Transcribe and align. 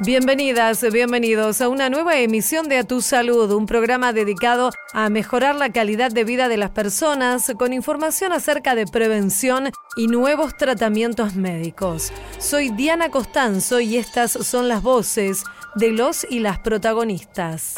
Bienvenidas, 0.00 0.84
bienvenidos 0.92 1.60
a 1.60 1.68
una 1.68 1.90
nueva 1.90 2.18
emisión 2.18 2.68
de 2.68 2.78
A 2.78 2.84
Tu 2.84 3.02
Salud, 3.02 3.50
un 3.50 3.66
programa 3.66 4.12
dedicado 4.12 4.70
a 4.92 5.08
mejorar 5.10 5.56
la 5.56 5.72
calidad 5.72 6.12
de 6.12 6.22
vida 6.22 6.48
de 6.48 6.56
las 6.56 6.70
personas 6.70 7.52
con 7.58 7.72
información 7.72 8.32
acerca 8.32 8.76
de 8.76 8.86
prevención 8.86 9.70
y 9.96 10.06
nuevos 10.06 10.56
tratamientos 10.56 11.34
médicos. 11.34 12.12
Soy 12.38 12.70
Diana 12.70 13.10
Costanzo 13.10 13.80
y 13.80 13.96
estas 13.96 14.30
son 14.30 14.68
las 14.68 14.82
voces 14.82 15.42
de 15.74 15.90
los 15.90 16.24
y 16.30 16.38
las 16.38 16.60
protagonistas 16.60 17.74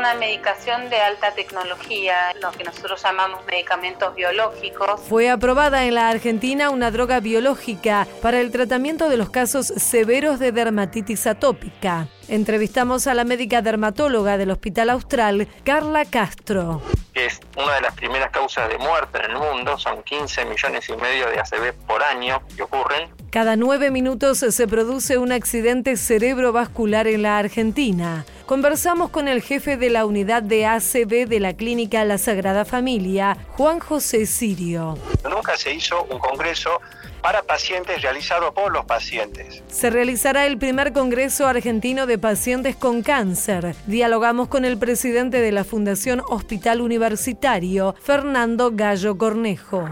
una 0.00 0.14
medicación 0.14 0.88
de 0.88 0.98
alta 0.98 1.32
tecnología, 1.32 2.32
lo 2.40 2.50
que 2.52 2.64
nosotros 2.64 3.02
llamamos 3.02 3.44
medicamentos 3.44 4.14
biológicos. 4.14 4.98
Fue 5.06 5.28
aprobada 5.28 5.84
en 5.84 5.94
la 5.94 6.08
Argentina 6.08 6.70
una 6.70 6.90
droga 6.90 7.20
biológica 7.20 8.08
para 8.22 8.40
el 8.40 8.50
tratamiento 8.50 9.10
de 9.10 9.18
los 9.18 9.28
casos 9.28 9.66
severos 9.66 10.38
de 10.38 10.52
dermatitis 10.52 11.26
atópica. 11.26 12.08
Entrevistamos 12.28 13.08
a 13.08 13.14
la 13.14 13.24
médica 13.24 13.60
dermatóloga 13.60 14.38
del 14.38 14.52
Hospital 14.52 14.88
Austral, 14.88 15.48
Carla 15.64 16.06
Castro. 16.06 16.80
Es 17.12 17.38
una 17.58 17.74
de 17.74 17.80
las 17.82 17.94
primeras 17.94 18.30
causas 18.30 18.70
de 18.70 18.78
muerte 18.78 19.18
en 19.18 19.32
el 19.32 19.36
mundo, 19.36 19.76
son 19.76 20.02
15 20.02 20.46
millones 20.46 20.88
y 20.88 20.96
medio 20.96 21.28
de 21.28 21.40
ACV 21.40 21.74
por 21.86 22.02
año 22.02 22.40
que 22.56 22.62
ocurren. 22.62 23.10
Cada 23.30 23.56
nueve 23.56 23.90
minutos 23.90 24.38
se 24.38 24.66
produce 24.66 25.18
un 25.18 25.32
accidente 25.32 25.96
cerebrovascular 25.96 27.06
en 27.06 27.22
la 27.22 27.38
Argentina. 27.38 28.24
Conversamos 28.50 29.10
con 29.10 29.28
el 29.28 29.42
jefe 29.42 29.76
de 29.76 29.90
la 29.90 30.04
unidad 30.04 30.42
de 30.42 30.66
ACB 30.66 31.28
de 31.28 31.38
la 31.38 31.54
Clínica 31.54 32.04
La 32.04 32.18
Sagrada 32.18 32.64
Familia, 32.64 33.36
Juan 33.50 33.78
José 33.78 34.26
Sirio. 34.26 34.98
Nunca 35.22 35.56
se 35.56 35.72
hizo 35.72 36.02
un 36.10 36.18
congreso 36.18 36.80
para 37.22 37.44
pacientes 37.44 38.02
realizado 38.02 38.52
por 38.52 38.72
los 38.72 38.84
pacientes. 38.86 39.62
Se 39.68 39.88
realizará 39.88 40.46
el 40.46 40.58
primer 40.58 40.92
Congreso 40.92 41.46
Argentino 41.46 42.06
de 42.06 42.18
Pacientes 42.18 42.74
con 42.74 43.02
Cáncer. 43.02 43.76
Dialogamos 43.86 44.48
con 44.48 44.64
el 44.64 44.78
presidente 44.78 45.40
de 45.40 45.52
la 45.52 45.62
Fundación 45.62 46.20
Hospital 46.28 46.80
Universitario, 46.80 47.94
Fernando 48.02 48.72
Gallo 48.72 49.16
Cornejo. 49.16 49.88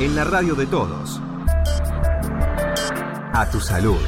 En 0.00 0.16
la 0.16 0.24
radio 0.24 0.56
de 0.56 0.66
todos. 0.66 1.20
A 3.32 3.48
tu 3.48 3.60
salud. 3.60 4.00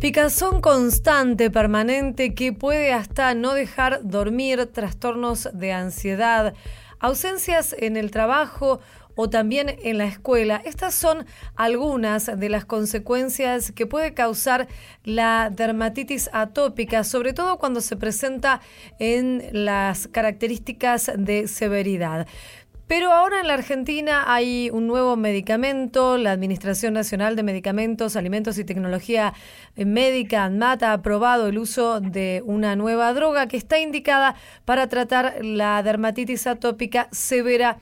Picazón 0.00 0.60
constante, 0.60 1.50
permanente, 1.50 2.32
que 2.32 2.52
puede 2.52 2.92
hasta 2.92 3.34
no 3.34 3.52
dejar 3.52 3.98
dormir, 4.04 4.66
trastornos 4.66 5.48
de 5.52 5.72
ansiedad, 5.72 6.54
ausencias 7.00 7.74
en 7.76 7.96
el 7.96 8.12
trabajo 8.12 8.78
o 9.16 9.28
también 9.28 9.76
en 9.82 9.98
la 9.98 10.04
escuela. 10.04 10.62
Estas 10.64 10.94
son 10.94 11.26
algunas 11.56 12.26
de 12.38 12.48
las 12.48 12.64
consecuencias 12.64 13.72
que 13.72 13.86
puede 13.86 14.14
causar 14.14 14.68
la 15.02 15.50
dermatitis 15.50 16.30
atópica, 16.32 17.02
sobre 17.02 17.32
todo 17.32 17.58
cuando 17.58 17.80
se 17.80 17.96
presenta 17.96 18.60
en 19.00 19.48
las 19.50 20.06
características 20.06 21.10
de 21.16 21.48
severidad. 21.48 22.28
Pero 22.88 23.12
ahora 23.12 23.40
en 23.40 23.46
la 23.48 23.52
Argentina 23.52 24.24
hay 24.32 24.70
un 24.70 24.86
nuevo 24.86 25.14
medicamento. 25.14 26.16
La 26.16 26.32
Administración 26.32 26.94
Nacional 26.94 27.36
de 27.36 27.42
Medicamentos, 27.42 28.16
Alimentos 28.16 28.56
y 28.56 28.64
Tecnología 28.64 29.34
Médica, 29.76 30.44
ANMAT, 30.44 30.82
ha 30.84 30.94
aprobado 30.94 31.48
el 31.48 31.58
uso 31.58 32.00
de 32.00 32.42
una 32.46 32.76
nueva 32.76 33.12
droga 33.12 33.46
que 33.46 33.58
está 33.58 33.78
indicada 33.78 34.36
para 34.64 34.88
tratar 34.88 35.44
la 35.44 35.82
dermatitis 35.82 36.46
atópica 36.46 37.08
severa 37.12 37.78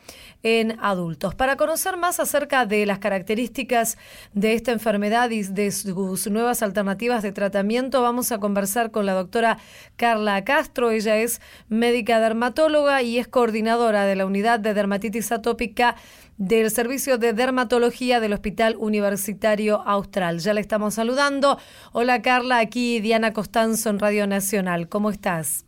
en 0.47 0.79
adultos. 0.81 1.35
Para 1.35 1.57
conocer 1.57 1.97
más 1.97 2.21
acerca 2.21 2.67
de 2.67 2.87
las 2.87 3.01
características 3.01 3.99
de 4.33 4.53
esta 4.53 4.71
enfermedad 4.71 5.29
y 5.31 5.43
de 5.43 5.73
sus 5.73 6.31
nuevas 6.31 6.63
alternativas 6.63 7.25
de 7.25 7.33
tratamiento, 7.33 8.01
vamos 8.01 8.31
a 8.31 8.39
conversar 8.39 8.93
con 8.93 9.07
la 9.07 9.15
doctora 9.15 9.59
Carla 9.97 10.45
Castro. 10.45 10.93
Ella 10.93 11.17
es 11.17 11.41
médica 11.69 12.21
dermatóloga 12.21 13.03
y 13.03 13.19
es 13.19 13.27
coordinadora 13.27 14.05
de 14.07 14.15
la 14.15 14.25
unidad 14.25 14.61
de 14.61 14.73
dermatitis 14.73 15.33
atópica 15.33 15.97
del 16.37 16.71
Servicio 16.71 17.19
de 17.19 17.33
Dermatología 17.33 18.21
del 18.21 18.33
Hospital 18.33 18.77
Universitario 18.79 19.83
Austral. 19.85 20.39
Ya 20.39 20.55
le 20.55 20.61
estamos 20.61 20.95
saludando. 20.95 21.59
Hola 21.91 22.23
Carla, 22.23 22.61
aquí 22.61 23.01
Diana 23.01 23.33
Costanzo 23.33 23.91
en 23.91 23.99
Radio 23.99 24.29
Nacional. 24.29 24.89
¿Cómo 24.89 25.11
estás? 25.11 25.66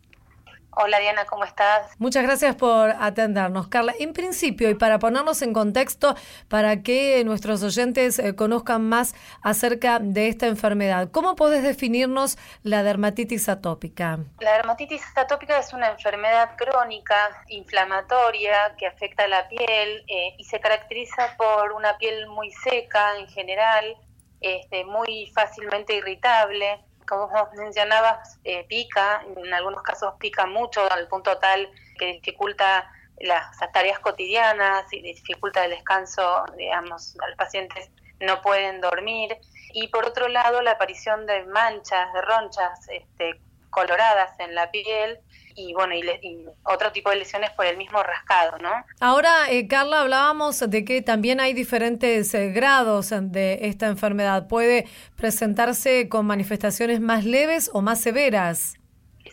Hola 0.81 1.00
Diana, 1.00 1.25
¿cómo 1.25 1.43
estás? 1.43 1.91
Muchas 1.99 2.22
gracias 2.22 2.55
por 2.55 2.91
atendernos. 3.00 3.66
Carla, 3.66 3.93
en 3.99 4.12
principio 4.12 4.71
y 4.71 4.75
para 4.77 5.00
ponernos 5.00 5.43
en 5.43 5.53
contexto, 5.53 6.15
para 6.47 6.84
que 6.84 7.25
nuestros 7.25 7.65
oyentes 7.65 8.21
eh, 8.21 8.37
conozcan 8.37 8.88
más 8.88 9.17
acerca 9.43 9.99
de 9.99 10.28
esta 10.28 10.47
enfermedad, 10.47 11.11
¿cómo 11.11 11.34
podés 11.34 11.65
definirnos 11.65 12.38
la 12.62 12.84
dermatitis 12.84 13.49
atópica? 13.49 14.21
La 14.38 14.53
dermatitis 14.53 15.03
atópica 15.17 15.59
es 15.59 15.72
una 15.72 15.88
enfermedad 15.88 16.50
crónica, 16.56 17.43
inflamatoria, 17.49 18.77
que 18.78 18.87
afecta 18.87 19.25
a 19.25 19.27
la 19.28 19.49
piel 19.49 20.05
eh, 20.06 20.37
y 20.38 20.44
se 20.44 20.61
caracteriza 20.61 21.34
por 21.37 21.72
una 21.72 21.99
piel 21.99 22.28
muy 22.28 22.53
seca 22.53 23.19
en 23.19 23.27
general, 23.27 23.97
este, 24.41 24.84
muy 24.84 25.27
fácilmente 25.34 25.97
irritable 25.97 26.84
como 27.09 27.31
mencionabas, 27.57 28.39
eh, 28.45 28.65
pica, 28.69 29.23
en 29.37 29.53
algunos 29.55 29.83
casos 29.83 30.15
pica 30.19 30.47
mucho 30.47 30.91
al 30.93 31.09
punto 31.09 31.39
tal 31.39 31.69
que 31.99 32.13
dificulta 32.13 32.91
las 33.21 33.59
tareas 33.73 33.99
cotidianas 33.99 34.93
y 34.93 35.01
dificulta 35.01 35.65
el 35.65 35.71
descanso, 35.71 36.45
digamos, 36.57 37.17
los 37.27 37.37
pacientes 37.37 37.91
no 38.21 38.41
pueden 38.43 38.81
dormir. 38.81 39.37
Y 39.73 39.89
por 39.89 40.07
otro 40.07 40.29
lado, 40.29 40.63
la 40.63 40.73
aparición 40.73 41.27
de 41.27 41.45
manchas, 41.45 42.13
de 42.13 42.23
ronchas 42.23 42.89
este, 42.89 43.41
coloradas 43.71 44.39
en 44.39 44.55
la 44.55 44.71
piel 44.71 45.19
y 45.59 45.75
bueno, 45.75 45.95
y, 45.95 46.47
otro 46.63 46.93
tipo 46.93 47.11
de 47.11 47.17
lesiones 47.17 47.51
por 47.51 47.67
el 47.67 47.77
mismo 47.77 48.01
rascado, 48.03 48.59
¿no? 48.59 48.71
Ahora, 49.01 49.51
eh, 49.51 49.67
Carla, 49.67 50.03
hablábamos 50.03 50.59
de 50.61 50.85
que 50.85 51.03
también 51.03 51.41
hay 51.41 51.53
diferentes 51.53 52.33
eh, 52.35 52.51
grados 52.51 53.11
de 53.11 53.59
esta 53.63 53.87
enfermedad. 53.87 54.47
¿Puede 54.47 54.87
presentarse 55.17 56.09
con 56.09 56.27
manifestaciones 56.27 57.01
más 57.01 57.25
leves 57.25 57.71
o 57.73 57.81
más 57.81 58.01
severas? 58.01 58.75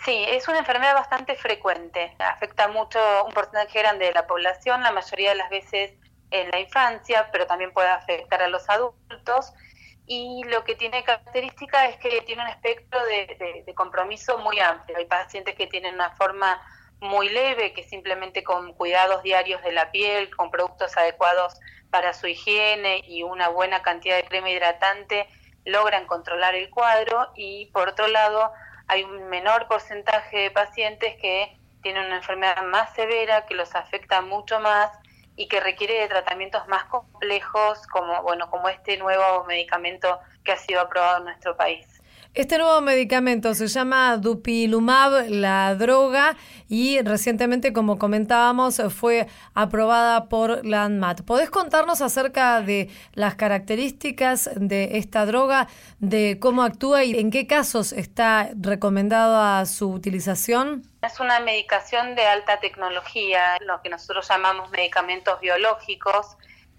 Sí, 0.04 0.26
es 0.28 0.48
una 0.48 0.60
enfermedad 0.60 0.96
bastante 0.96 1.36
frecuente. 1.36 2.16
Afecta 2.20 2.68
mucho 2.68 3.00
un 3.26 3.34
porcentaje 3.34 3.80
grande 3.80 4.06
de 4.06 4.14
la 4.14 4.26
población, 4.26 4.82
la 4.82 4.92
mayoría 4.92 5.30
de 5.30 5.36
las 5.36 5.50
veces 5.50 5.94
en 6.32 6.50
la 6.50 6.60
infancia, 6.60 7.30
pero 7.32 7.46
también 7.46 7.72
puede 7.72 7.90
afectar 7.90 8.42
a 8.42 8.48
los 8.48 8.68
adultos 8.70 9.54
y 10.08 10.44
lo 10.46 10.64
que 10.64 10.76
tiene 10.76 11.04
característica 11.04 11.88
es 11.88 11.98
que 11.98 12.22
tiene 12.22 12.44
un 12.44 12.50
espectro 12.50 13.00
de, 13.06 13.66
compromiso 13.76 14.38
muy 14.38 14.60
amplio. 14.60 14.98
Hay 14.98 15.06
pacientes 15.06 15.56
que 15.56 15.68
tienen 15.68 15.96
una 15.96 16.12
forma 16.12 16.62
muy 17.00 17.30
leve, 17.30 17.74
que 17.74 17.84
simplemente 17.84 18.44
con 18.44 18.74
cuidados 18.74 19.24
diarios 19.24 19.62
de 19.64 19.72
la 19.72 19.92
piel, 19.92 20.34
con 20.36 20.52
productos 20.52 20.96
adecuados 20.96 21.60
para 21.90 22.14
su 22.14 22.28
higiene 22.28 23.04
y 23.08 23.24
una 23.24 23.50
buena 23.50 23.82
cantidad 23.82 24.18
de 24.18 24.26
crema 24.26 24.50
hidratante, 24.50 25.28
logran 25.66 26.06
controlar 26.06 26.56
el 26.56 26.70
cuadro 26.70 27.32
y 27.36 27.68
por 27.68 27.90
otro 27.90 28.08
lado 28.08 28.52
hay 28.88 29.04
un 29.04 29.30
menor 29.30 29.68
porcentaje 29.68 30.38
de 30.38 30.52
pacientes 30.52 31.16
que 31.20 31.58
tienen 31.82 32.06
una 32.06 32.18
enfermedad 32.18 32.64
más 32.64 32.94
severa, 32.94 33.46
que 33.46 33.56
los 33.56 33.74
afecta 33.76 34.22
mucho 34.22 34.60
más 34.60 34.92
y 35.36 35.48
que 35.48 35.60
requiere 35.60 36.00
de 36.02 36.08
tratamientos 36.08 36.68
más 36.68 36.86
complejos 36.86 37.86
como 37.88 38.22
bueno 38.24 38.50
como 38.50 38.70
este 38.70 38.98
nuevo 38.98 39.44
medicamento 39.46 40.20
que 40.44 40.54
ha 40.54 40.58
sido 40.58 40.82
aprobado 40.82 41.20
en 41.20 41.26
nuestro 41.26 41.56
país. 41.58 41.95
Este 42.36 42.58
nuevo 42.58 42.82
medicamento 42.82 43.54
se 43.54 43.68
llama 43.68 44.18
Dupilumab, 44.18 45.30
la 45.30 45.74
droga, 45.76 46.36
y 46.68 47.02
recientemente, 47.02 47.72
como 47.72 47.98
comentábamos, 47.98 48.82
fue 48.94 49.28
aprobada 49.54 50.26
por 50.26 50.66
la 50.66 50.84
ANMAT. 50.84 51.22
¿Podés 51.22 51.50
contarnos 51.50 52.02
acerca 52.02 52.60
de 52.60 52.90
las 53.14 53.36
características 53.36 54.50
de 54.54 54.98
esta 54.98 55.26
droga, 55.26 55.70
de 56.00 56.38
cómo 56.42 56.64
actúa 56.64 57.06
y 57.06 57.18
en 57.18 57.32
qué 57.32 57.48
casos 57.48 57.94
está 57.94 58.50
recomendada 58.60 59.66
su 59.66 59.90
utilización? 59.90 60.84
Es 61.04 61.22
una 61.22 61.40
medicación 61.40 62.16
de 62.16 62.26
alta 62.26 62.60
tecnología, 62.60 63.58
lo 63.62 63.82
que 63.82 63.88
nosotros 63.88 64.28
llamamos 64.28 64.70
medicamentos 64.72 65.40
biológicos. 65.40 66.36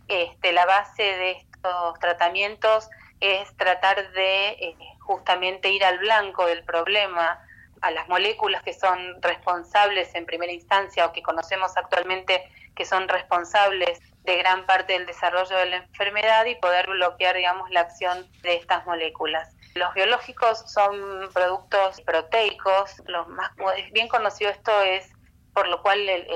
Este, 0.06 0.52
la 0.52 0.66
base 0.66 1.02
de 1.02 1.30
estos 1.30 1.98
tratamientos 1.98 2.90
es 3.20 3.56
tratar 3.56 4.12
de 4.12 4.48
eh, 4.50 4.76
justamente 5.06 5.70
ir 5.70 5.84
al 5.84 5.98
blanco 5.98 6.46
del 6.46 6.64
problema, 6.64 7.40
a 7.80 7.90
las 7.90 8.08
moléculas 8.08 8.62
que 8.62 8.72
son 8.72 9.20
responsables 9.22 10.14
en 10.14 10.26
primera 10.26 10.52
instancia 10.52 11.06
o 11.06 11.12
que 11.12 11.22
conocemos 11.22 11.76
actualmente 11.76 12.42
que 12.74 12.84
son 12.84 13.08
responsables 13.08 14.00
de 14.24 14.36
gran 14.36 14.66
parte 14.66 14.92
del 14.92 15.06
desarrollo 15.06 15.56
de 15.56 15.66
la 15.66 15.76
enfermedad 15.76 16.44
y 16.46 16.56
poder 16.56 16.88
bloquear, 16.88 17.36
digamos, 17.36 17.70
la 17.70 17.80
acción 17.80 18.26
de 18.42 18.56
estas 18.56 18.84
moléculas. 18.84 19.54
Los 19.74 19.94
biológicos 19.94 20.64
son 20.70 21.30
productos 21.32 22.00
proteicos, 22.02 23.02
lo 23.06 23.26
más 23.26 23.50
bien 23.92 24.08
conocido 24.08 24.50
esto 24.50 24.72
es 24.82 25.10
por 25.54 25.68
lo 25.68 25.80
cual 25.80 26.06
el, 26.08 26.26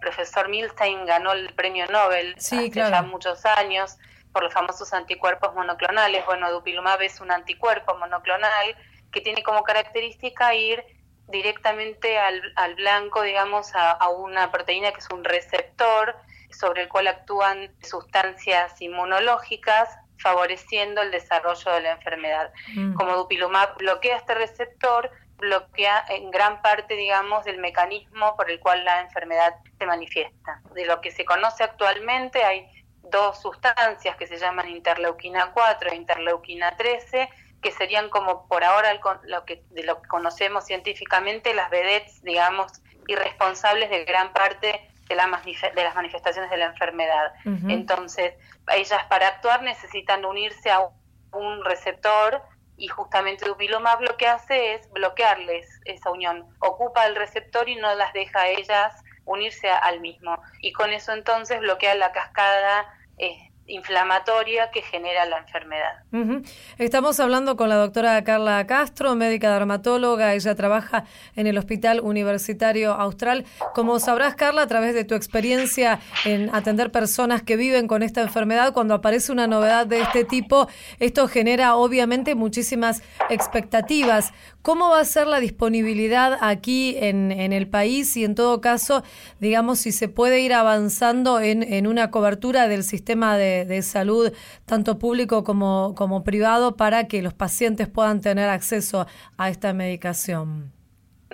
profesor 0.00 0.50
Milstein 0.50 1.06
ganó 1.06 1.32
el 1.32 1.54
premio 1.54 1.86
Nobel 1.86 2.34
hace 2.36 2.68
ya 2.68 3.00
muchos 3.00 3.46
años 3.46 3.96
por 4.34 4.42
los 4.42 4.52
famosos 4.52 4.92
anticuerpos 4.92 5.54
monoclonales. 5.54 6.26
Bueno, 6.26 6.52
dupilumab 6.52 7.00
es 7.00 7.20
un 7.20 7.30
anticuerpo 7.30 7.96
monoclonal 7.96 8.76
que 9.12 9.20
tiene 9.20 9.42
como 9.42 9.62
característica 9.62 10.54
ir 10.54 10.84
directamente 11.28 12.18
al, 12.18 12.74
blanco, 12.74 13.22
digamos, 13.22 13.74
a, 13.74 13.92
a, 13.92 14.08
una 14.10 14.50
proteína 14.50 14.92
que 14.92 14.98
es 14.98 15.08
un 15.10 15.24
receptor 15.24 16.16
sobre 16.50 16.82
el 16.82 16.88
cual 16.88 17.06
actúan 17.06 17.72
sustancias 17.80 18.80
inmunológicas 18.82 19.88
favoreciendo 20.18 21.00
el 21.02 21.10
desarrollo 21.10 21.72
de 21.72 21.80
la 21.80 21.92
enfermedad. 21.92 22.52
Mm. 22.74 22.94
Como 22.94 23.16
dupilumab 23.16 23.76
bloquea 23.78 24.16
este 24.16 24.34
receptor, 24.34 25.10
bloquea 25.38 26.04
en 26.08 26.30
gran 26.30 26.60
parte, 26.62 26.94
digamos, 26.94 27.44
del 27.44 27.58
mecanismo 27.58 28.36
por 28.36 28.50
el 28.50 28.60
cual 28.60 28.84
la 28.84 29.00
enfermedad 29.00 29.54
se 29.78 29.86
manifiesta. 29.86 30.60
De 30.74 30.86
lo 30.86 31.00
que 31.00 31.10
se 31.10 31.24
conoce 31.24 31.64
actualmente 31.64 32.42
hay 32.44 32.66
dos 33.10 33.40
sustancias 33.40 34.16
que 34.16 34.26
se 34.26 34.38
llaman 34.38 34.68
interleuquina 34.68 35.52
4 35.52 35.90
e 35.90 35.96
interleuquina 35.96 36.76
13, 36.76 37.28
que 37.62 37.72
serían 37.72 38.10
como 38.10 38.46
por 38.48 38.64
ahora 38.64 38.92
lo 39.24 39.44
que, 39.44 39.64
de 39.70 39.84
lo 39.84 40.02
que 40.02 40.08
conocemos 40.08 40.64
científicamente 40.64 41.54
las 41.54 41.70
vedettes, 41.70 42.22
digamos, 42.22 42.72
irresponsables 43.06 43.90
de 43.90 44.04
gran 44.04 44.32
parte 44.32 44.90
de, 45.08 45.14
la, 45.14 45.42
de 45.74 45.84
las 45.84 45.94
manifestaciones 45.94 46.50
de 46.50 46.56
la 46.56 46.66
enfermedad. 46.66 47.32
Entonces, 47.68 48.34
ellas 48.72 49.04
para 49.08 49.28
actuar 49.28 49.62
necesitan 49.62 50.24
unirse 50.24 50.70
a 50.70 50.80
un 51.32 51.64
receptor 51.64 52.42
y 52.76 52.88
justamente 52.88 53.46
Dupilumab 53.46 54.00
lo 54.00 54.16
que 54.16 54.26
hace 54.26 54.74
es 54.74 54.90
bloquearles 54.90 55.66
esa 55.84 56.10
unión. 56.10 56.46
Ocupa 56.58 57.06
el 57.06 57.14
receptor 57.14 57.68
y 57.68 57.76
no 57.76 57.94
las 57.94 58.12
deja 58.12 58.40
a 58.40 58.48
ellas 58.48 59.03
unirse 59.24 59.68
al 59.70 60.00
mismo. 60.00 60.40
Y 60.60 60.72
con 60.72 60.90
eso 60.92 61.12
entonces 61.12 61.60
bloquea 61.60 61.94
la 61.94 62.12
cascada 62.12 62.86
eh, 63.18 63.50
inflamatoria 63.66 64.70
que 64.70 64.82
genera 64.82 65.24
la 65.26 65.38
enfermedad. 65.38 66.04
Estamos 66.78 67.18
hablando 67.18 67.56
con 67.56 67.68
la 67.68 67.76
doctora 67.76 68.22
Carla 68.22 68.66
Castro, 68.66 69.14
médica 69.14 69.52
dermatóloga. 69.52 70.34
Ella 70.34 70.54
trabaja 70.54 71.04
en 71.34 71.46
el 71.46 71.56
Hospital 71.56 72.00
Universitario 72.00 72.92
Austral. 72.92 73.44
Como 73.74 73.98
sabrás, 73.98 74.34
Carla, 74.34 74.62
a 74.62 74.66
través 74.66 74.94
de 74.94 75.04
tu 75.04 75.14
experiencia 75.14 76.00
en 76.24 76.54
atender 76.54 76.90
personas 76.90 77.42
que 77.42 77.56
viven 77.56 77.88
con 77.88 78.02
esta 78.02 78.20
enfermedad, 78.20 78.72
cuando 78.72 78.94
aparece 78.94 79.32
una 79.32 79.46
novedad 79.46 79.86
de 79.86 80.02
este 80.02 80.24
tipo, 80.24 80.68
esto 81.00 81.26
genera 81.26 81.76
obviamente 81.76 82.34
muchísimas 82.34 83.02
expectativas. 83.30 84.32
¿Cómo 84.62 84.90
va 84.90 85.00
a 85.00 85.04
ser 85.04 85.26
la 85.26 85.40
disponibilidad 85.40 86.38
aquí 86.40 86.96
en, 86.98 87.32
el 87.34 87.68
país 87.68 88.16
y 88.16 88.24
en 88.24 88.34
todo 88.34 88.60
caso, 88.60 89.02
digamos, 89.38 89.80
si 89.80 89.92
se 89.92 90.08
puede 90.08 90.40
ir 90.40 90.54
avanzando 90.54 91.40
en, 91.40 91.62
en 91.62 91.86
una 91.86 92.10
cobertura 92.10 92.66
del 92.66 92.82
sistema 92.82 93.36
de 93.36 93.53
de, 93.64 93.82
salud, 93.82 94.32
tanto 94.66 94.98
público 94.98 95.44
como, 95.44 95.94
como 95.96 96.24
privado, 96.24 96.76
para 96.76 97.06
que 97.06 97.22
los 97.22 97.34
pacientes 97.34 97.88
puedan 97.88 98.20
tener 98.20 98.48
acceso 98.48 99.06
a 99.38 99.48
esta 99.48 99.72
medicación? 99.72 100.72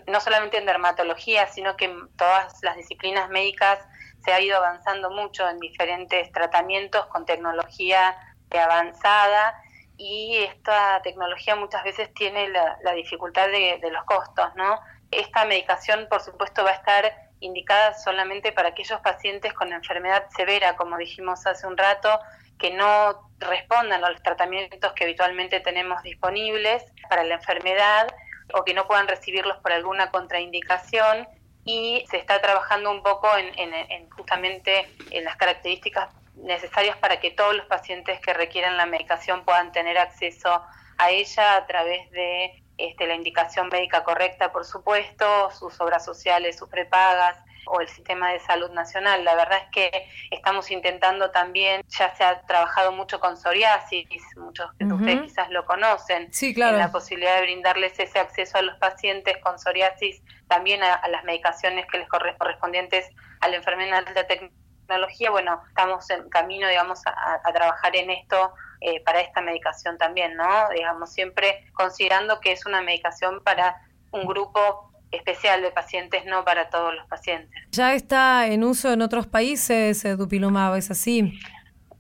No 0.06 0.20
solamente 0.20 0.58
en 0.58 0.66
dermatología, 0.66 1.46
sino 1.48 1.76
que 1.76 1.86
en 1.86 2.08
todas 2.16 2.62
las 2.62 2.76
disciplinas 2.76 3.28
médicas 3.30 3.78
se 4.24 4.32
ha 4.32 4.40
ido 4.40 4.56
avanzando 4.56 5.10
mucho 5.10 5.48
en 5.48 5.58
diferentes 5.58 6.30
tratamientos 6.32 7.06
con 7.06 7.24
tecnología 7.24 8.16
avanzada 8.58 9.54
y 9.96 10.36
esta 10.38 11.00
tecnología 11.02 11.56
muchas 11.56 11.84
veces 11.84 12.12
tiene 12.14 12.48
la, 12.48 12.92
dificultad 12.94 13.46
de, 13.48 13.78
de, 13.80 13.90
los 13.90 14.02
costos, 14.04 14.46
¿no? 14.56 14.80
Esta 15.10 15.44
medicación, 15.44 16.06
por 16.08 16.22
supuesto, 16.22 16.64
va 16.64 16.70
a 16.70 16.74
estar 16.74 17.29
indicada 17.40 17.94
solamente 17.94 18.52
para 18.52 18.68
aquellos 18.68 19.00
pacientes 19.00 19.52
con 19.52 19.72
enfermedad 19.72 20.26
severa, 20.36 20.76
como 20.76 20.96
dijimos 20.96 21.46
hace 21.46 21.66
un 21.66 21.76
rato, 21.76 22.20
que 22.58 22.70
no 22.70 23.30
respondan 23.38 24.04
a 24.04 24.10
los 24.10 24.22
tratamientos 24.22 24.92
que 24.92 25.04
habitualmente 25.04 25.60
tenemos 25.60 26.02
disponibles 26.02 26.84
para 27.08 27.24
la 27.24 27.36
enfermedad 27.36 28.08
o 28.52 28.64
que 28.64 28.74
no 28.74 28.86
puedan 28.86 29.08
recibirlos 29.08 29.56
por 29.58 29.72
alguna 29.72 30.10
contraindicación. 30.10 31.26
Y 31.64 32.04
se 32.10 32.16
está 32.16 32.40
trabajando 32.40 32.90
un 32.90 33.02
poco 33.02 33.28
en, 33.36 34.10
justamente 34.10 34.88
en 35.10 35.24
las 35.24 35.36
características 35.36 36.08
necesarias 36.34 36.96
para 36.96 37.20
que 37.20 37.30
todos 37.30 37.54
los 37.54 37.66
pacientes 37.66 38.18
que 38.20 38.32
requieran 38.32 38.76
la 38.76 38.86
medicación 38.86 39.44
puedan 39.44 39.72
tener 39.72 39.98
acceso 39.98 40.62
a 40.98 41.10
ella 41.10 41.56
a 41.56 41.66
través 41.66 42.10
de 42.10 42.62
este, 42.80 43.06
la 43.06 43.14
indicación 43.14 43.68
médica 43.68 44.04
correcta, 44.04 44.52
por 44.52 44.64
supuesto, 44.64 45.50
sus 45.50 45.80
obras 45.80 46.04
sociales, 46.04 46.56
sus 46.56 46.68
prepagas 46.68 47.38
o 47.66 47.80
el 47.80 47.88
sistema 47.88 48.32
de 48.32 48.40
salud 48.40 48.70
nacional. 48.70 49.24
La 49.24 49.34
verdad 49.34 49.58
es 49.58 49.70
que 49.70 50.08
estamos 50.30 50.70
intentando 50.70 51.30
también, 51.30 51.82
ya 51.88 52.14
se 52.14 52.24
ha 52.24 52.40
trabajado 52.42 52.92
mucho 52.92 53.20
con 53.20 53.36
psoriasis, 53.36 54.06
muchos 54.36 54.70
de 54.78 54.92
ustedes 54.92 55.22
quizás 55.22 55.50
lo 55.50 55.64
conocen, 55.66 56.32
sí, 56.32 56.54
claro. 56.54 56.76
la 56.76 56.90
posibilidad 56.90 57.36
de 57.36 57.42
brindarles 57.42 57.98
ese 57.98 58.18
acceso 58.18 58.58
a 58.58 58.62
los 58.62 58.76
pacientes 58.78 59.36
con 59.38 59.58
psoriasis, 59.58 60.22
también 60.48 60.82
a, 60.82 61.06
las 61.08 61.24
medicaciones 61.24 61.86
que 61.86 61.98
les 61.98 62.08
correspondientes 62.08 63.08
a 63.40 63.48
la 63.48 63.56
enfermedad 63.56 64.04
de 64.04 64.50
tecnología. 64.90 65.30
Bueno, 65.30 65.62
estamos 65.68 66.10
en 66.10 66.28
camino, 66.28 66.68
digamos, 66.68 67.00
a 67.06 67.52
trabajar 67.52 67.94
en 67.94 68.10
esto 68.10 68.52
eh, 68.82 69.02
para 69.04 69.20
esta 69.20 69.42
medicación 69.42 69.98
también, 69.98 70.36
¿no? 70.36 70.70
Digamos, 70.70 71.12
siempre 71.12 71.66
considerando 71.74 72.40
que 72.40 72.52
es 72.52 72.64
una 72.64 72.80
medicación 72.80 73.42
para 73.44 73.76
un 74.10 74.24
grupo 74.24 74.90
especial 75.10 75.60
de 75.60 75.70
pacientes, 75.70 76.24
no 76.24 76.46
para 76.46 76.70
todos 76.70 76.94
los 76.94 77.06
pacientes. 77.06 77.50
¿Ya 77.72 77.92
está 77.92 78.46
en 78.46 78.64
uso 78.64 78.90
en 78.90 79.02
otros 79.02 79.26
países 79.26 80.02
eh, 80.06 80.16
Dupilumab, 80.16 80.76
es 80.76 80.90
así? 80.90 81.38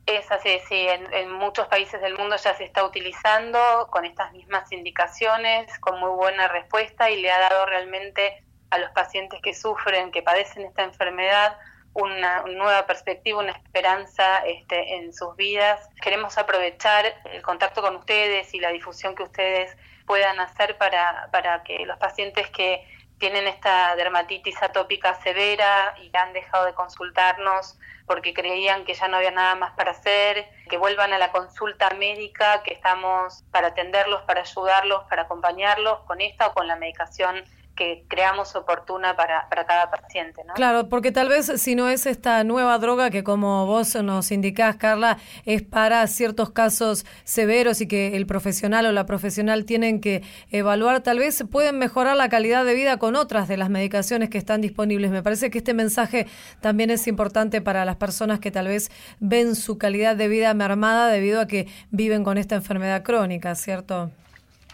Es 0.06 0.30
así, 0.32 0.58
sí, 0.70 0.86
en, 0.88 1.30
muchos 1.32 1.68
países 1.68 2.00
del 2.00 2.16
mundo 2.16 2.36
ya 2.36 2.54
se 2.54 2.64
está 2.64 2.82
utilizando 2.82 3.60
con 3.90 4.06
estas 4.06 4.32
mismas 4.32 4.72
indicaciones, 4.72 5.78
con 5.80 6.00
muy 6.00 6.10
buena 6.12 6.48
respuesta 6.48 7.10
y 7.10 7.20
le 7.20 7.30
ha 7.30 7.40
dado 7.40 7.66
realmente 7.66 8.42
a 8.70 8.78
los 8.78 8.90
pacientes 8.92 9.38
que 9.42 9.52
sufren, 9.52 10.10
que 10.12 10.22
padecen 10.22 10.64
esta 10.64 10.82
enfermedad, 10.82 11.58
una, 11.92 12.42
nueva 12.42 12.86
perspectiva, 12.86 13.40
una 13.40 13.52
esperanza 13.52 14.38
este, 14.46 14.96
en 14.96 15.12
sus 15.12 15.34
vidas. 15.36 15.88
Queremos 16.00 16.38
aprovechar 16.38 17.04
el 17.32 17.42
contacto 17.42 17.82
con 17.82 17.96
ustedes 17.96 18.52
y 18.54 18.60
la 18.60 18.70
difusión 18.70 19.14
que 19.14 19.24
ustedes 19.24 19.76
puedan 20.06 20.40
hacer 20.40 20.76
para, 20.78 21.28
para 21.32 21.62
que 21.62 21.84
los 21.86 21.98
pacientes 21.98 22.48
que 22.50 22.84
tienen 23.18 23.46
esta 23.46 23.94
dermatitis 23.96 24.60
atópica 24.62 25.14
severa 25.22 25.94
y 26.00 26.10
han 26.16 26.32
dejado 26.32 26.64
de 26.64 26.74
consultarnos 26.74 27.78
porque 28.06 28.34
creían 28.34 28.84
que 28.84 28.94
ya 28.94 29.06
no 29.06 29.18
había 29.18 29.30
nada 29.30 29.54
más 29.54 29.72
para 29.74 29.92
hacer, 29.92 30.48
que 30.68 30.76
vuelvan 30.78 31.12
a 31.12 31.18
la 31.18 31.30
consulta 31.30 31.90
médica, 31.90 32.62
que 32.64 32.74
estamos 32.74 33.44
para 33.52 33.68
atenderlos, 33.68 34.22
para 34.22 34.40
ayudarlos, 34.40 35.04
para 35.08 35.22
acompañarlos 35.22 36.00
con 36.00 36.20
esta 36.20 36.48
o 36.48 36.54
con 36.54 36.66
la 36.66 36.74
medicación 36.74 37.44
que 37.80 38.04
creamos 38.08 38.54
oportuna 38.56 39.16
para, 39.16 39.48
para 39.48 39.64
cada 39.64 39.90
paciente. 39.90 40.42
¿no? 40.46 40.52
Claro, 40.52 40.90
porque 40.90 41.12
tal 41.12 41.30
vez 41.30 41.50
si 41.56 41.74
no 41.74 41.88
es 41.88 42.04
esta 42.04 42.44
nueva 42.44 42.76
droga 42.76 43.08
que 43.08 43.24
como 43.24 43.64
vos 43.64 43.94
nos 43.94 44.30
indicás, 44.32 44.76
Carla, 44.76 45.16
es 45.46 45.62
para 45.62 46.06
ciertos 46.06 46.50
casos 46.50 47.06
severos 47.24 47.80
y 47.80 47.88
que 47.88 48.18
el 48.18 48.26
profesional 48.26 48.84
o 48.84 48.92
la 48.92 49.06
profesional 49.06 49.64
tienen 49.64 50.02
que 50.02 50.22
evaluar, 50.50 51.00
tal 51.00 51.20
vez 51.20 51.42
pueden 51.50 51.78
mejorar 51.78 52.18
la 52.18 52.28
calidad 52.28 52.66
de 52.66 52.74
vida 52.74 52.98
con 52.98 53.16
otras 53.16 53.48
de 53.48 53.56
las 53.56 53.70
medicaciones 53.70 54.28
que 54.28 54.36
están 54.36 54.60
disponibles. 54.60 55.10
Me 55.10 55.22
parece 55.22 55.48
que 55.48 55.56
este 55.56 55.72
mensaje 55.72 56.26
también 56.60 56.90
es 56.90 57.06
importante 57.06 57.62
para 57.62 57.86
las 57.86 57.96
personas 57.96 58.40
que 58.40 58.50
tal 58.50 58.68
vez 58.68 58.90
ven 59.20 59.54
su 59.54 59.78
calidad 59.78 60.16
de 60.16 60.28
vida 60.28 60.52
mermada 60.52 61.08
debido 61.08 61.40
a 61.40 61.46
que 61.46 61.66
viven 61.90 62.24
con 62.24 62.36
esta 62.36 62.56
enfermedad 62.56 63.02
crónica, 63.02 63.54
¿cierto? 63.54 64.10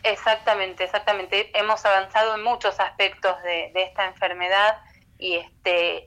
Exactamente, 0.06 0.84
exactamente. 0.84 1.50
Hemos 1.58 1.84
avanzado 1.84 2.36
en 2.36 2.44
muchos 2.44 2.78
aspectos 2.78 3.34
de, 3.42 3.72
esta 3.74 4.06
enfermedad 4.06 4.78
y 5.18 5.34
este 5.34 6.06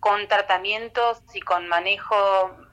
con 0.00 0.26
tratamientos 0.26 1.20
y 1.34 1.40
con 1.40 1.68
manejo 1.68 2.16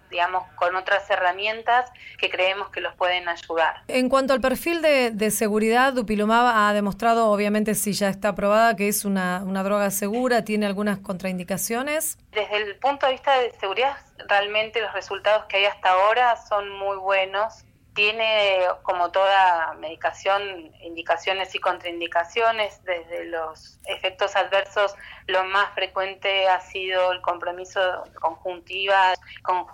digamos, 0.10 0.44
con 0.54 0.76
otras 0.76 1.10
herramientas 1.10 1.92
que 2.20 2.30
creemos 2.30 2.70
que 2.70 2.80
los 2.80 2.96
pueden 2.96 3.28
ayudar. 3.28 3.82
En 3.88 4.08
cuanto 4.08 4.34
al 4.34 4.40
perfil 4.40 4.82
de, 4.82 5.32
seguridad, 5.32 5.94
Dupilumab 5.94 6.46
ha 6.56 6.74
demostrado, 6.74 7.30
obviamente, 7.30 7.76
si 7.76 7.92
ya 7.92 8.10
está 8.10 8.30
aprobada, 8.30 8.76
que 8.76 8.88
es 8.88 9.04
una, 9.04 9.44
una 9.44 9.64
droga 9.64 9.92
segura, 9.92 10.46
tiene 10.46 10.68
algunas 10.68 11.00
contraindicaciones. 11.00 12.18
Desde 12.32 12.56
el 12.56 12.78
punto 12.78 13.08
de 13.08 13.14
vista 13.14 13.38
de 13.40 13.52
seguridad, 13.60 13.98
realmente 14.30 14.80
los 14.80 14.94
resultados 14.94 15.46
que 15.46 15.58
hay 15.58 15.66
hasta 15.66 15.90
ahora 15.90 16.38
son 16.38 16.70
muy 16.70 16.98
buenos 16.98 17.66
tiene, 17.96 18.60
como 18.84 19.10
toda 19.10 19.74
medicación, 19.80 20.72
indicaciones 20.82 21.56
y 21.56 21.60
contraindicaciones. 21.60 22.84
Desde 22.84 23.26
los 23.26 23.80
efectos 23.86 24.36
adversos, 24.36 24.96
lo 25.28 25.46
más 25.46 25.74
frecuente 25.74 26.48
ha 26.48 26.60
sido 26.60 27.14
el 27.14 27.22
compromiso 27.22 28.04
conjuntiva, 28.22 29.14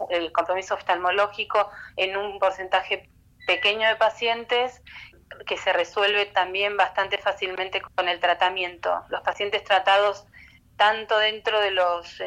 el 0.09 0.31
compromiso 0.31 0.75
oftalmológico 0.75 1.69
en 1.97 2.15
un 2.15 2.39
porcentaje 2.39 3.09
pequeño 3.47 3.87
de 3.89 3.95
pacientes 3.95 4.81
que 5.47 5.57
se 5.57 5.73
resuelve 5.73 6.27
también 6.27 6.77
bastante 6.77 7.17
fácilmente 7.17 7.81
con 7.81 8.07
el 8.07 8.19
tratamiento. 8.19 9.03
Los 9.09 9.21
pacientes 9.21 9.63
tratados 9.63 10.25
tanto 10.77 11.17
dentro 11.17 11.59
de 11.59 11.71
los 11.71 12.21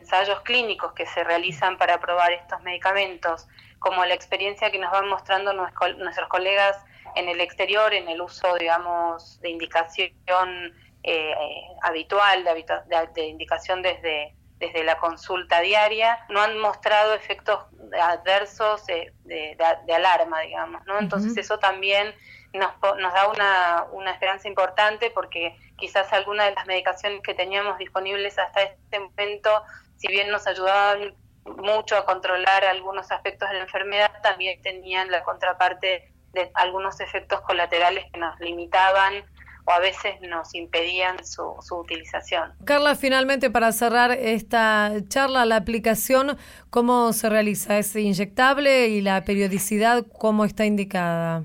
ensayos 0.00 0.40
clínicos 0.42 0.92
que 0.92 1.04
se 1.06 1.24
realizan 1.24 1.76
para 1.76 2.00
probar 2.00 2.32
estos 2.32 2.62
medicamentos, 2.62 3.48
como 3.78 4.04
la 4.04 4.14
experiencia 4.14 4.70
que 4.70 4.78
nos 4.78 4.90
van 4.90 5.08
mostrando 5.08 5.52
nuestros 5.52 6.28
colegas 6.28 6.76
en 7.14 7.28
el 7.28 7.40
exterior, 7.40 7.92
en 7.94 8.08
el 8.08 8.20
uso, 8.20 8.54
digamos, 8.56 9.40
de 9.40 9.50
indicación 9.50 10.74
eh, 11.02 11.34
habitual, 11.82 12.44
de, 13.14 13.26
indicación 13.26 13.82
desde, 13.82 14.34
desde 14.58 14.84
la 14.84 14.98
consulta 14.98 15.60
diaria, 15.60 16.18
no 16.28 16.40
han 16.40 16.58
mostrado 16.58 17.14
efectos 17.14 17.60
adversos 18.00 18.84
de, 18.86 19.56
alarma, 19.94 20.40
digamos, 20.40 20.84
¿no? 20.86 20.98
Entonces 20.98 21.36
eso 21.36 21.58
también 21.58 22.14
nos, 22.52 22.72
nos 22.98 23.12
da 23.12 23.28
una, 23.28 23.86
una 23.92 24.10
esperanza 24.10 24.48
importante 24.48 25.10
porque 25.10 25.56
quizás 25.76 26.12
algunas 26.12 26.48
de 26.48 26.54
las 26.54 26.66
medicaciones 26.66 27.22
que 27.22 27.34
teníamos 27.34 27.78
disponibles 27.78 28.38
hasta 28.38 28.62
este 28.62 28.98
momento, 28.98 29.62
si 29.96 30.08
bien 30.08 30.30
nos 30.30 30.46
ayudaban 30.46 31.14
mucho 31.46 31.96
a 31.96 32.04
controlar 32.04 32.64
algunos 32.64 33.10
aspectos 33.10 33.48
de 33.48 33.56
la 33.56 33.62
enfermedad, 33.62 34.10
también 34.22 34.60
tenían 34.62 35.10
la 35.10 35.22
contraparte 35.22 36.12
de 36.32 36.50
algunos 36.54 37.00
efectos 37.00 37.40
colaterales 37.42 38.04
que 38.12 38.18
nos 38.20 38.38
limitaban 38.40 39.24
o 39.64 39.72
a 39.72 39.80
veces 39.80 40.20
nos 40.20 40.54
impedían 40.54 41.24
su, 41.26 41.56
su, 41.60 41.76
utilización. 41.76 42.52
Carla, 42.64 42.94
finalmente 42.94 43.50
para 43.50 43.72
cerrar 43.72 44.12
esta 44.12 44.92
charla, 45.08 45.44
la 45.44 45.56
aplicación, 45.56 46.38
¿cómo 46.70 47.12
se 47.12 47.28
realiza? 47.28 47.76
¿Es 47.78 47.96
inyectable 47.96 48.88
y 48.88 49.00
la 49.00 49.24
periodicidad 49.24 50.04
cómo 50.18 50.44
está 50.44 50.66
indicada? 50.66 51.42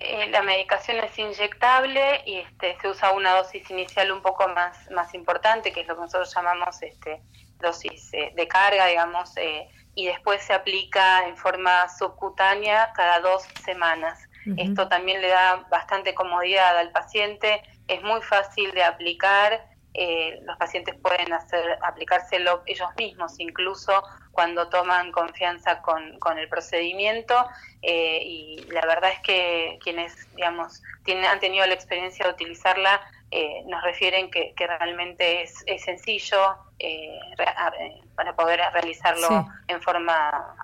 Eh, 0.00 0.28
la 0.30 0.42
medicación 0.42 0.98
es 0.98 1.18
inyectable 1.18 2.22
y 2.24 2.36
este, 2.36 2.76
se 2.80 2.88
usa 2.88 3.10
una 3.10 3.34
dosis 3.34 3.68
inicial 3.70 4.12
un 4.12 4.22
poco 4.22 4.46
más, 4.48 4.88
más 4.92 5.12
importante, 5.14 5.72
que 5.72 5.80
es 5.80 5.88
lo 5.88 5.96
que 5.96 6.02
nosotros 6.02 6.32
llamamos 6.32 6.80
este, 6.82 7.20
dosis 7.58 8.12
eh, 8.12 8.32
de 8.34 8.48
carga, 8.48 8.86
digamos, 8.86 9.36
eh, 9.36 9.68
y 9.94 10.06
después 10.06 10.42
se 10.42 10.52
aplica 10.52 11.26
en 11.26 11.36
forma 11.36 11.88
subcutánea 11.88 12.92
cada 12.94 13.20
dos 13.20 13.42
semanas. 13.64 14.18
Esto 14.56 14.88
también 14.88 15.20
le 15.20 15.28
da 15.28 15.66
bastante 15.70 16.14
comodidad 16.14 16.78
al 16.78 16.90
paciente, 16.90 17.60
es 17.86 18.02
muy 18.02 18.22
fácil 18.22 18.70
de 18.70 18.82
aplicar, 18.82 19.68
eh, 20.00 20.40
los 20.44 20.56
pacientes 20.58 20.94
pueden 21.02 21.32
hacer 21.32 21.78
aplicárselo 21.82 22.62
ellos 22.66 22.88
mismos 22.96 23.40
incluso 23.40 24.02
cuando 24.30 24.68
toman 24.68 25.10
confianza 25.10 25.80
con, 25.80 26.18
con 26.20 26.38
el 26.38 26.48
procedimiento 26.48 27.34
eh, 27.82 28.20
y 28.22 28.66
la 28.70 28.82
verdad 28.82 29.10
es 29.10 29.20
que 29.20 29.78
quienes 29.82 30.32
digamos 30.36 30.82
tienen, 31.04 31.24
han 31.24 31.40
tenido 31.40 31.66
la 31.66 31.74
experiencia 31.74 32.26
de 32.26 32.32
utilizarla 32.32 33.00
eh, 33.30 33.62
nos 33.66 33.82
refieren 33.82 34.30
que, 34.30 34.54
que 34.54 34.66
realmente 34.66 35.42
es, 35.42 35.62
es 35.66 35.82
sencillo 35.82 36.56
para 38.14 38.36
poder 38.36 38.60
realizarlo 38.72 39.46
en 39.66 39.82
forma 39.82 40.54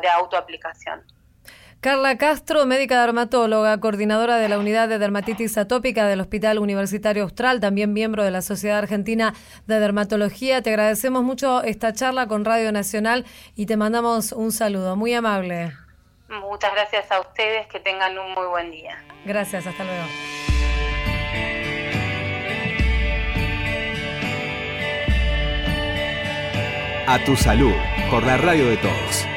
de 0.00 0.08
autoaplicación. 0.08 1.04
Carla 1.82 2.16
Castro, 2.16 2.64
médica 2.64 3.00
dermatóloga, 3.00 3.80
coordinadora 3.80 4.36
de 4.36 4.48
la 4.48 4.60
unidad 4.60 4.88
de 4.88 5.00
dermatitis 5.00 5.58
atópica 5.58 6.06
del 6.06 6.20
Hospital 6.20 6.60
Universitario 6.60 7.24
Austral, 7.24 7.58
también 7.58 7.92
miembro 7.92 8.22
de 8.22 8.30
la 8.30 8.40
Sociedad 8.40 8.78
Argentina 8.78 9.34
de 9.66 9.80
Dermatología. 9.80 10.62
Te 10.62 10.70
agradecemos 10.70 11.24
mucho 11.24 11.60
esta 11.64 11.92
charla 11.92 12.28
con 12.28 12.44
Radio 12.44 12.70
Nacional 12.70 13.26
y 13.56 13.66
te 13.66 13.76
mandamos 13.76 14.30
un 14.30 14.52
saludo. 14.52 14.94
Muy 14.94 15.12
amable. 15.12 15.72
Muchas 16.28 16.72
gracias 16.72 17.10
a 17.10 17.18
ustedes, 17.18 17.66
que 17.66 17.80
tengan 17.80 18.16
un 18.16 18.32
muy 18.32 18.46
buen 18.46 18.70
día. 18.70 19.02
Gracias, 19.24 19.66
hasta 19.66 19.82
luego. 19.82 20.04
A 27.06 27.18
tu 27.24 27.36
salud, 27.36 27.74
por 28.10 28.24
la 28.24 28.36
radio 28.36 28.66
de 28.68 28.76
todos. 28.76 29.31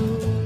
fool. 0.00 0.39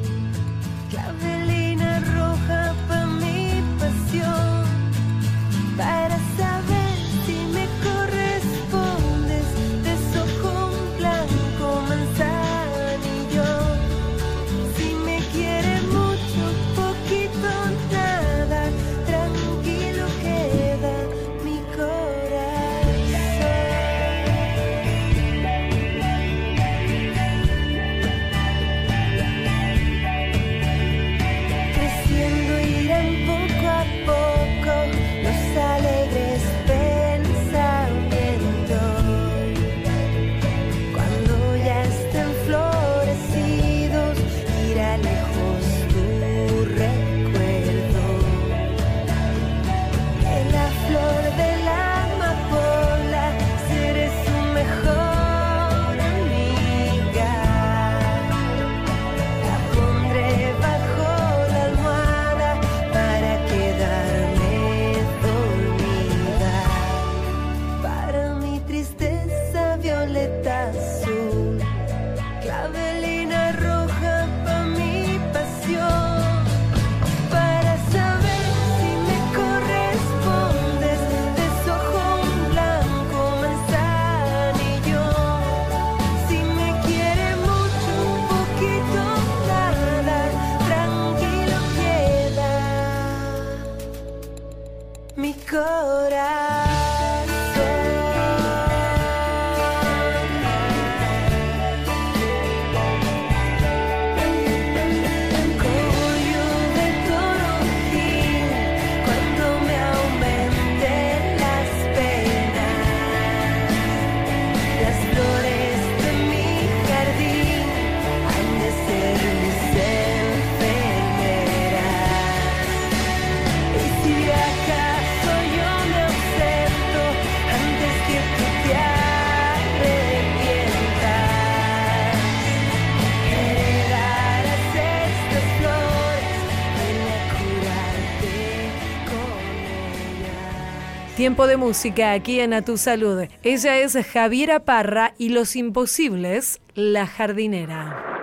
Tiempo 141.25 141.47
de 141.47 141.57
música 141.57 142.13
aquí 142.13 142.39
en 142.41 142.53
A 142.53 142.61
Tu 142.61 142.77
Salud. 142.77 143.25
Ella 143.43 143.79
es 143.79 143.97
Javiera 144.13 144.67
Parra 144.67 145.15
y 145.17 145.31
Los 145.31 145.57
Imposibles, 145.57 146.61
La 146.75 147.07
Jardinera. 147.07 148.21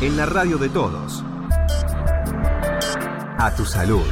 En 0.00 0.16
la 0.16 0.26
radio 0.26 0.58
de 0.58 0.68
todos. 0.68 1.22
A 3.38 3.54
Tu 3.56 3.64
Salud. 3.64 4.02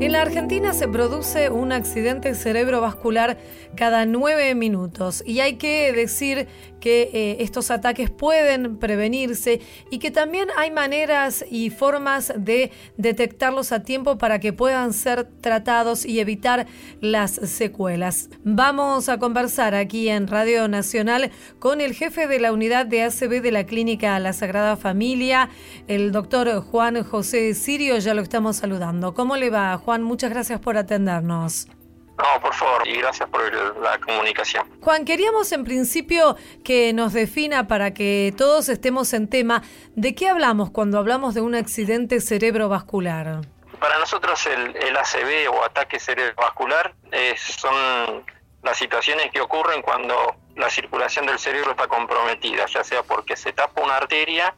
En 0.00 0.12
la 0.12 0.22
Argentina 0.22 0.72
se 0.72 0.86
produce 0.86 1.50
un 1.50 1.72
accidente 1.72 2.34
cerebrovascular 2.36 3.38
cada 3.74 4.06
nueve 4.06 4.54
minutos 4.54 5.24
y 5.26 5.40
hay 5.40 5.56
que 5.56 5.92
decir 5.92 6.46
que 6.84 7.08
eh, 7.14 7.36
estos 7.40 7.70
ataques 7.70 8.10
pueden 8.10 8.76
prevenirse 8.76 9.62
y 9.90 10.00
que 10.00 10.10
también 10.10 10.48
hay 10.54 10.70
maneras 10.70 11.42
y 11.50 11.70
formas 11.70 12.34
de 12.36 12.72
detectarlos 12.98 13.72
a 13.72 13.82
tiempo 13.82 14.18
para 14.18 14.38
que 14.38 14.52
puedan 14.52 14.92
ser 14.92 15.24
tratados 15.40 16.04
y 16.04 16.20
evitar 16.20 16.66
las 17.00 17.30
secuelas. 17.30 18.28
Vamos 18.44 19.08
a 19.08 19.16
conversar 19.16 19.74
aquí 19.74 20.10
en 20.10 20.26
Radio 20.26 20.68
Nacional 20.68 21.30
con 21.58 21.80
el 21.80 21.94
jefe 21.94 22.26
de 22.26 22.38
la 22.38 22.52
unidad 22.52 22.84
de 22.84 23.04
ACB 23.04 23.40
de 23.40 23.50
la 23.50 23.64
Clínica 23.64 24.18
La 24.18 24.34
Sagrada 24.34 24.76
Familia, 24.76 25.48
el 25.88 26.12
doctor 26.12 26.60
Juan 26.60 27.02
José 27.02 27.54
Sirio, 27.54 27.96
ya 27.96 28.12
lo 28.12 28.20
estamos 28.20 28.56
saludando. 28.56 29.14
¿Cómo 29.14 29.38
le 29.38 29.48
va, 29.48 29.78
Juan? 29.78 30.02
Muchas 30.02 30.28
gracias 30.28 30.60
por 30.60 30.76
atendernos. 30.76 31.66
No, 32.16 32.40
por 32.40 32.54
favor, 32.54 32.86
y 32.86 32.98
gracias 32.98 33.28
por 33.28 33.42
la 33.80 33.98
comunicación. 33.98 34.70
Juan, 34.80 35.04
queríamos 35.04 35.50
en 35.52 35.64
principio 35.64 36.36
que 36.64 36.92
nos 36.92 37.12
defina 37.12 37.66
para 37.66 37.92
que 37.92 38.32
todos 38.36 38.68
estemos 38.68 39.12
en 39.14 39.28
tema, 39.28 39.62
¿de 39.96 40.14
qué 40.14 40.28
hablamos 40.28 40.70
cuando 40.70 40.98
hablamos 40.98 41.34
de 41.34 41.40
un 41.40 41.54
accidente 41.54 42.20
cerebrovascular? 42.20 43.40
Para 43.80 43.98
nosotros 43.98 44.46
el, 44.46 44.76
el 44.76 44.96
ACV 44.96 45.50
o 45.52 45.64
ataque 45.64 45.98
cerebrovascular 45.98 46.94
son 47.34 48.24
las 48.62 48.78
situaciones 48.78 49.30
que 49.30 49.40
ocurren 49.40 49.82
cuando 49.82 50.36
la 50.56 50.70
circulación 50.70 51.26
del 51.26 51.38
cerebro 51.38 51.72
está 51.72 51.86
comprometida, 51.86 52.66
ya 52.66 52.84
sea 52.84 53.02
porque 53.02 53.36
se 53.36 53.52
tapa 53.52 53.82
una 53.82 53.96
arteria 53.96 54.54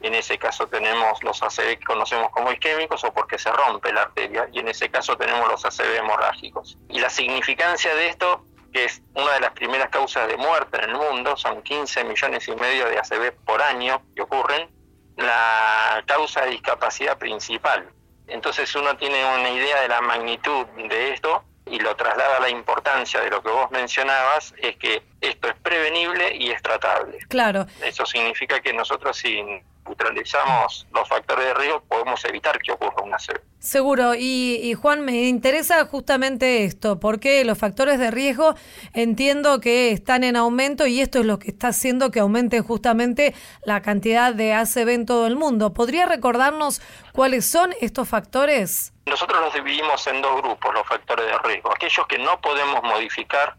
en 0.00 0.14
ese 0.14 0.38
caso 0.38 0.66
tenemos 0.66 1.22
los 1.22 1.42
ACV 1.42 1.78
que 1.78 1.84
conocemos 1.84 2.30
como 2.30 2.52
isquémicos 2.52 3.04
o 3.04 3.12
porque 3.12 3.38
se 3.38 3.52
rompe 3.52 3.92
la 3.92 4.02
arteria, 4.02 4.48
y 4.52 4.60
en 4.60 4.68
ese 4.68 4.90
caso 4.90 5.16
tenemos 5.16 5.48
los 5.48 5.64
ACV 5.64 5.96
hemorrágicos. 5.96 6.78
Y 6.88 7.00
la 7.00 7.10
significancia 7.10 7.94
de 7.94 8.08
esto, 8.08 8.44
que 8.72 8.86
es 8.86 9.02
una 9.14 9.32
de 9.34 9.40
las 9.40 9.50
primeras 9.52 9.90
causas 9.90 10.26
de 10.28 10.36
muerte 10.36 10.78
en 10.78 10.90
el 10.90 10.96
mundo, 10.96 11.36
son 11.36 11.62
15 11.62 12.04
millones 12.04 12.48
y 12.48 12.54
medio 12.56 12.86
de 12.86 12.98
ACV 12.98 13.32
por 13.44 13.60
año 13.62 14.02
que 14.14 14.22
ocurren, 14.22 14.70
la 15.16 16.02
causa 16.06 16.42
de 16.42 16.52
discapacidad 16.52 17.18
principal. 17.18 17.90
Entonces 18.26 18.74
uno 18.74 18.96
tiene 18.96 19.24
una 19.24 19.50
idea 19.50 19.82
de 19.82 19.88
la 19.88 20.00
magnitud 20.00 20.66
de 20.88 21.12
esto 21.12 21.44
y 21.66 21.78
lo 21.78 21.94
traslada 21.94 22.38
a 22.38 22.40
la 22.40 22.48
importancia 22.48 23.20
de 23.20 23.30
lo 23.30 23.42
que 23.42 23.50
vos 23.50 23.70
mencionabas, 23.70 24.54
es 24.58 24.76
que 24.76 25.02
esto 25.20 25.48
es 25.48 25.54
prevenible 25.56 26.34
y 26.36 26.50
es 26.50 26.62
tratable. 26.62 27.18
Claro. 27.28 27.66
Eso 27.82 28.06
significa 28.06 28.60
que 28.60 28.72
nosotros 28.72 29.16
sin 29.16 29.62
neutralizamos 29.86 30.86
los 30.92 31.08
factores 31.08 31.46
de 31.46 31.54
riesgo, 31.54 31.82
podemos 31.82 32.24
evitar 32.24 32.58
que 32.60 32.72
ocurra 32.72 33.02
una 33.02 33.16
ACV. 33.16 33.40
Seguro, 33.58 34.14
y, 34.14 34.72
Juan, 34.74 35.04
me 35.04 35.28
interesa 35.28 35.84
justamente 35.84 36.64
esto, 36.64 36.98
porque 36.98 37.44
los 37.44 37.58
factores 37.58 37.98
de 37.98 38.10
riesgo 38.10 38.54
entiendo 38.94 39.60
que 39.60 39.92
están 39.92 40.24
en 40.24 40.36
aumento 40.36 40.86
y 40.86 41.00
esto 41.02 41.20
es 41.20 41.26
lo 41.26 41.38
que 41.38 41.50
está 41.50 41.68
haciendo 41.68 42.10
que 42.10 42.20
aumente 42.20 42.62
justamente 42.62 43.34
la 43.64 43.82
cantidad 43.82 44.34
de 44.34 44.54
ACV 44.54 44.88
en 44.88 45.06
todo 45.06 45.26
el 45.26 45.36
mundo. 45.36 45.74
¿Podría 45.74 46.06
recordarnos 46.06 46.80
cuáles 47.12 47.44
son 47.44 47.74
estos 47.82 48.08
factores? 48.08 48.94
Nosotros 49.04 49.38
los 49.42 49.52
dividimos 49.52 50.06
en 50.06 50.22
dos 50.22 50.40
grupos, 50.40 50.72
los 50.72 50.86
factores 50.86 51.26
de 51.26 51.38
riesgo. 51.38 51.70
Aquellos 51.70 52.06
que 52.06 52.18
no 52.18 52.40
podemos 52.40 52.82
modificar, 52.82 53.56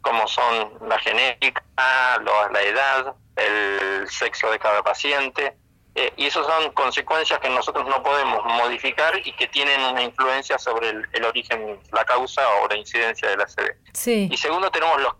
como 0.00 0.26
son 0.26 0.72
la 0.88 0.98
genética, 0.98 1.62
la 1.76 2.62
edad, 2.62 3.14
el 3.36 4.08
sexo 4.08 4.50
de 4.50 4.58
cada 4.58 4.82
paciente, 4.82 5.56
eh, 5.96 6.12
y 6.16 6.26
esas 6.26 6.44
son 6.46 6.72
consecuencias 6.72 7.38
que 7.38 7.48
nosotros 7.48 7.86
no 7.86 8.02
podemos 8.02 8.44
modificar 8.44 9.16
y 9.24 9.32
que 9.32 9.46
tienen 9.46 9.80
una 9.80 10.02
influencia 10.02 10.58
sobre 10.58 10.90
el, 10.90 11.24
origen, 11.24 11.78
la 11.92 12.04
causa 12.04 12.42
o 12.60 12.68
la 12.68 12.76
incidencia 12.76 13.28
de 13.28 13.36
la 13.36 13.46
CD. 13.46 13.76
Sí. 13.92 14.28
Y 14.30 14.36
segundo, 14.36 14.70
tenemos 14.72 15.00
los 15.00 15.14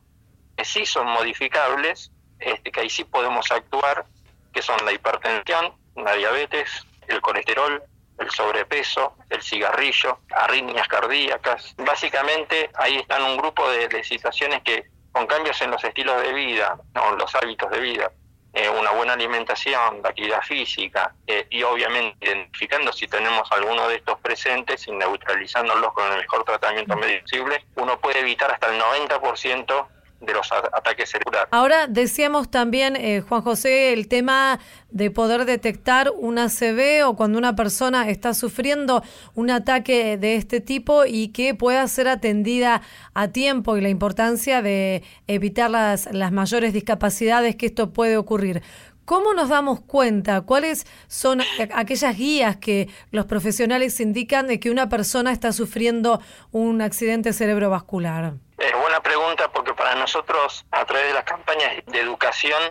que 0.57 0.65
sí 0.65 0.85
son 0.85 1.07
modificables, 1.07 2.11
este, 2.41 2.73
que 2.73 2.81
ahí 2.81 2.91
sí 2.91 3.05
podemos 3.05 3.51
actuar, 3.53 4.05
que 4.53 4.63
son 4.63 4.77
la 4.85 4.93
hipertensión, 4.93 5.75
la 5.95 6.15
diabetes, 6.15 6.69
el 7.07 7.21
colesterol, 7.21 7.81
el 8.19 8.31
sobrepeso, 8.31 9.17
el 9.31 9.43
cigarrillo, 9.43 10.19
arritmias 10.35 10.89
cardíacas. 10.89 11.75
Básicamente 11.79 12.71
ahí 12.75 12.97
están 12.97 13.23
un 13.23 13.37
grupo 13.37 13.69
de, 13.71 13.89
de 13.89 14.03
situaciones 14.03 14.63
que 14.63 14.87
con 15.13 15.29
cambios 15.29 15.61
en 15.63 15.71
los 15.71 15.83
estilos 15.85 16.21
de 16.21 16.33
vida 16.33 16.77
o 16.97 17.13
en 17.13 17.19
los 17.19 17.33
hábitos 17.37 17.71
de 17.71 17.79
vida, 17.79 18.11
eh, 18.55 18.69
una 18.69 18.93
buena 18.93 19.14
alimentación, 19.14 20.01
la 20.03 20.11
actividad 20.11 20.40
física 20.43 21.12
eh, 21.27 21.47
y 21.51 21.62
obviamente 21.64 22.17
identificando 22.25 22.93
si 22.93 23.09
tenemos 23.09 23.51
alguno 23.51 23.88
de 23.88 23.97
estos 23.97 24.19
presentes 24.21 24.87
y 24.87 24.93
neutralizándolos 24.93 25.93
con 25.93 26.11
el 26.12 26.19
mejor 26.19 26.45
tratamiento 26.45 26.95
posible, 26.97 27.64
uno 27.77 27.99
puede 27.99 28.21
evitar 28.21 28.53
hasta 28.53 28.73
el 28.73 28.81
90% 28.81 29.87
de 30.20 30.33
los 30.33 30.50
ataques 30.53 31.11
celulares. 31.11 31.48
Ahora 31.50 31.87
decíamos 31.87 32.50
también, 32.50 32.96
eh, 32.96 33.20
Juan 33.20 33.42
José, 33.42 33.92
el 33.92 34.09
tema 34.09 34.59
de 34.90 35.11
poder 35.11 35.44
detectar 35.44 36.11
una 36.16 36.44
ACV 36.44 37.07
o 37.07 37.16
cuando 37.16 37.38
una 37.38 37.57
persona 37.57 38.09
está 38.09 38.33
sufriendo 38.33 39.03
un 39.35 39.50
ataque 39.50 40.16
de 40.16 40.37
este 40.37 40.61
tipo 40.61 41.05
y 41.05 41.29
que 41.29 41.55
pueda 41.55 41.87
ser 41.88 42.09
atendida 42.09 42.83
a 43.12 43.29
tiempo 43.29 43.77
y 43.77 43.81
la 43.81 43.88
importancia 43.88 44.62
de 44.62 45.03
evitar 45.27 45.70
las, 45.70 46.12
las 46.12 46.33
mayores 46.33 46.72
discapacidades 46.72 47.57
que 47.57 47.66
esto 47.66 47.92
puede 47.92 48.16
ocurrir. 48.16 48.62
¿Cómo 49.05 49.35
nos 49.35 49.50
damos 49.50 49.81
cuenta? 49.81 50.40
¿Cuáles 50.40 50.87
son 51.09 51.42
aquellas 51.74 52.16
guías 52.16 52.57
que 52.57 52.88
los 53.11 53.27
profesionales 53.27 54.00
indican 54.00 54.46
de 54.46 54.59
que 54.59 54.70
una 54.70 54.88
persona 54.88 55.31
está 55.31 55.53
sufriendo 55.53 56.22
un 56.53 56.81
accidente 56.81 57.35
cerebrovascular? 57.35 58.37
Es 58.59 58.73
buena 58.79 59.01
pregunta 59.01 59.51
porque 59.51 59.75
para 59.75 59.95
nosotros, 59.97 60.64
a 60.71 60.85
través 60.85 61.09
de 61.09 61.14
las 61.14 61.25
campañas 61.25 61.73
de 61.87 62.01
educación 62.01 62.62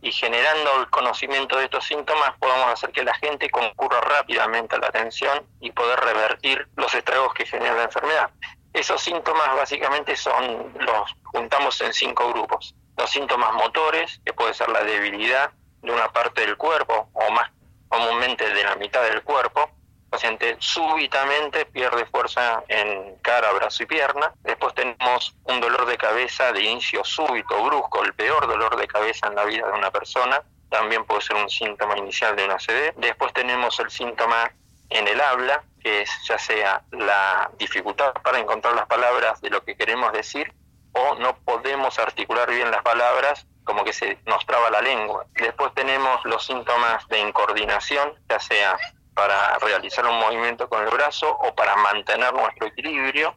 y 0.00 0.12
generando 0.12 0.80
el 0.80 0.88
conocimiento 0.90 1.56
de 1.58 1.64
estos 1.64 1.84
síntomas, 1.84 2.32
podemos 2.38 2.72
hacer 2.72 2.90
que 2.92 3.04
la 3.04 3.14
gente 3.14 3.50
concurra 3.50 4.00
rápidamente 4.00 4.76
a 4.76 4.78
la 4.78 4.86
atención 4.88 5.46
y 5.60 5.72
poder 5.72 5.98
revertir 6.00 6.66
los 6.76 6.94
estragos 6.94 7.34
que 7.34 7.44
genera 7.44 7.74
la 7.74 7.84
enfermedad. 7.84 8.30
Esos 8.72 9.00
síntomas 9.00 9.54
básicamente 9.56 10.16
son, 10.16 10.72
los 10.78 11.16
juntamos 11.24 11.80
en 11.80 11.92
cinco 11.92 12.30
grupos. 12.32 12.74
Los 12.96 13.10
síntomas 13.10 13.52
motores, 13.54 14.20
que 14.24 14.32
puede 14.32 14.54
ser 14.54 14.68
la 14.68 14.84
debilidad, 14.84 15.50
de 15.82 15.92
una 15.92 16.12
parte 16.12 16.42
del 16.42 16.56
cuerpo 16.56 17.08
o 17.12 17.30
más 17.30 17.50
comúnmente 17.88 18.48
de 18.48 18.64
la 18.64 18.74
mitad 18.76 19.02
del 19.02 19.22
cuerpo. 19.22 19.70
Paciente 20.16 20.56
súbitamente 20.60 21.66
pierde 21.66 22.06
fuerza 22.06 22.64
en 22.68 23.16
cara, 23.16 23.52
brazo 23.52 23.82
y 23.82 23.86
pierna. 23.86 24.32
Después 24.44 24.72
tenemos 24.72 25.36
un 25.44 25.60
dolor 25.60 25.84
de 25.84 25.98
cabeza 25.98 26.52
de 26.52 26.62
inicio 26.62 27.04
súbito, 27.04 27.62
brusco, 27.62 28.02
el 28.02 28.14
peor 28.14 28.46
dolor 28.46 28.78
de 28.78 28.88
cabeza 28.88 29.26
en 29.26 29.34
la 29.34 29.44
vida 29.44 29.66
de 29.66 29.74
una 29.74 29.90
persona. 29.90 30.42
También 30.70 31.04
puede 31.04 31.20
ser 31.20 31.36
un 31.36 31.50
síntoma 31.50 31.98
inicial 31.98 32.34
de 32.34 32.46
una 32.46 32.58
CD. 32.58 32.94
Después 32.96 33.30
tenemos 33.34 33.78
el 33.78 33.90
síntoma 33.90 34.50
en 34.88 35.06
el 35.06 35.20
habla, 35.20 35.62
que 35.82 36.00
es 36.00 36.10
ya 36.26 36.38
sea 36.38 36.82
la 36.92 37.50
dificultad 37.58 38.14
para 38.22 38.38
encontrar 38.38 38.74
las 38.74 38.86
palabras 38.86 39.42
de 39.42 39.50
lo 39.50 39.62
que 39.66 39.76
queremos 39.76 40.14
decir 40.14 40.50
o 40.92 41.14
no 41.16 41.36
podemos 41.40 41.98
articular 41.98 42.50
bien 42.50 42.70
las 42.70 42.80
palabras 42.82 43.46
como 43.64 43.84
que 43.84 43.92
se 43.92 44.18
nos 44.24 44.46
traba 44.46 44.70
la 44.70 44.80
lengua. 44.80 45.26
Después 45.34 45.74
tenemos 45.74 46.24
los 46.24 46.46
síntomas 46.46 47.06
de 47.08 47.18
incoordinación, 47.18 48.14
ya 48.30 48.40
sea 48.40 48.78
para 49.16 49.58
realizar 49.60 50.04
un 50.06 50.20
movimiento 50.20 50.68
con 50.68 50.84
el 50.84 50.90
brazo 50.90 51.26
o 51.28 51.54
para 51.54 51.74
mantener 51.76 52.34
nuestro 52.34 52.66
equilibrio. 52.66 53.34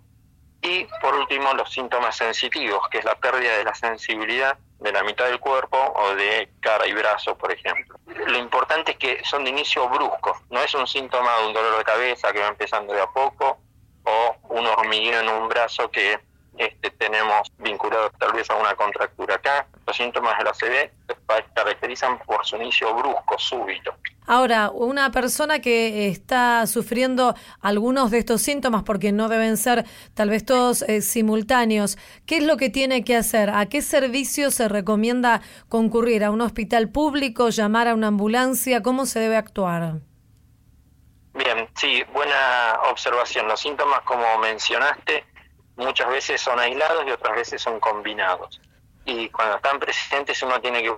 Y 0.62 0.86
por 1.02 1.15
último, 1.15 1.54
los 1.54 1.72
síntomas 1.72 2.18
sensitivos, 2.18 2.86
que 2.89 2.98
es 2.98 3.06
la 3.06 3.15
pérdida 3.15 3.58
de 3.58 3.63
la 3.63 3.74
sensibilidad 3.74 4.58
de 4.80 4.92
la 4.92 5.04
mitad 5.04 5.26
del 5.26 5.39
cuerpo 5.39 5.78
o 5.78 6.15
de 6.15 6.50
cara 6.60 6.86
y 6.86 6.92
brazo, 6.92 7.38
por 7.38 7.54
ejemplo. 7.54 7.98
Lo 8.28 8.38
importante 8.38 8.92
es 8.92 8.98
que 8.98 9.24
son 9.24 9.46
de 9.46 9.52
inicio 9.52 9.88
brusco, 9.88 10.42
no 10.50 10.60
es 10.62 10.74
un 10.74 10.86
síntoma 10.86 11.38
de 11.38 11.48
un 11.48 11.54
dolor 11.54 11.78
de 11.78 11.84
cabeza 11.86 12.34
que 12.34 12.39
va 12.39 12.48
empezando 12.48 12.94
de 12.94 13.02
a 13.02 13.08
poco 13.08 13.58
o 14.04 14.36
un 14.50 14.68
hormigueo 14.68 15.22
en 15.22 15.30
un 15.30 15.48
brazo 15.48 15.89
que 15.89 16.20
este, 16.60 16.91
tenemos 16.91 17.50
vinculado 17.58 18.12
tal 18.19 18.34
vez 18.34 18.50
a 18.50 18.56
una 18.56 18.76
contractura 18.76 19.36
acá. 19.36 19.65
Los 19.88 19.95
síntomas 19.95 20.38
de 20.38 20.43
la 20.43 20.54
CD 20.54 20.91
se 21.08 21.15
caracterizan 21.54 22.19
por 22.19 22.45
su 22.45 22.58
inicio 22.58 22.93
brusco, 22.95 23.39
súbito. 23.39 23.95
Ahora, 24.28 24.69
una 24.69 25.10
persona 25.10 25.60
que 25.60 26.10
está 26.10 26.67
sufriendo 26.67 27.34
algunos 27.62 28.12
de 28.12 28.19
estos 28.19 28.41
síntomas, 28.41 28.84
porque 28.84 29.13
no 29.13 29.30
deben 29.30 29.56
ser 29.56 29.86
tal 30.13 30.30
vez 30.30 30.45
todos 30.45 30.82
eh, 30.82 31.02
simultáneos, 31.02 31.98
¿qué 32.26 32.38
es 32.38 32.43
lo 32.43 32.58
que 32.58 32.69
tiene 32.69 33.06
que 33.06 33.15
hacer? 33.15 33.50
¿A 33.50 33.65
qué 33.67 33.82
servicio 33.82 34.52
se 34.52 34.67
recomienda 34.67 35.41
concurrir? 35.69 36.26
¿A 36.26 36.30
un 36.30 36.41
hospital 36.41 36.89
público? 36.89 37.50
¿Llamar 37.50 37.88
a 37.88 37.93
una 37.93 38.08
ambulancia? 38.08 38.84
¿Cómo 38.84 39.06
se 39.06 39.22
debe 39.22 39.38
actuar? 39.38 40.02
Bien, 41.34 41.69
sí, 41.76 42.04
buena 42.12 42.82
observación. 42.91 43.48
Los 43.48 43.62
síntomas, 43.62 44.02
como 44.02 44.38
mencionaste, 44.39 45.24
muchas 45.80 46.10
veces 46.10 46.42
son 46.42 46.60
aislados 46.60 47.06
y 47.08 47.12
otras 47.12 47.36
veces 47.36 47.62
son 47.62 47.80
combinados. 47.80 48.62
Y 49.06 49.30
cuando 49.30 49.56
están 49.56 49.80
presentes 49.80 50.42
uno 50.44 50.60
tiene 50.62 50.84
que 50.84 50.96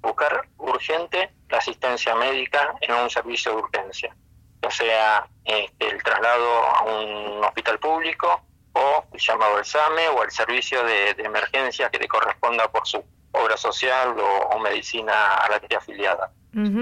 buscar 0.00 0.48
urgente 0.58 1.32
la 1.48 1.58
asistencia 1.58 2.14
médica 2.14 2.74
en 2.80 2.94
un 2.94 3.10
servicio 3.10 3.52
de 3.52 3.58
urgencia, 3.58 4.16
ya 4.62 4.70
sea 4.70 5.26
este, 5.44 5.88
el 5.88 6.02
traslado 6.02 6.66
a 6.66 6.82
un 6.82 7.44
hospital 7.44 7.78
público 7.78 8.42
o 8.72 9.04
el 9.12 9.18
llamado 9.18 9.56
al 9.56 9.64
SAME 9.64 10.08
o 10.08 10.22
al 10.22 10.30
servicio 10.30 10.84
de, 10.84 11.10
emergencia 11.18 11.90
que 11.90 11.98
le 11.98 12.06
corresponda 12.06 12.70
por 12.70 12.86
su 12.86 13.02
obra 13.32 13.56
social 13.56 14.14
o, 14.18 14.58
medicina 14.58 15.36
a 15.36 15.48
la 15.48 15.60
tía 15.60 15.78
afiliada. 15.78 16.30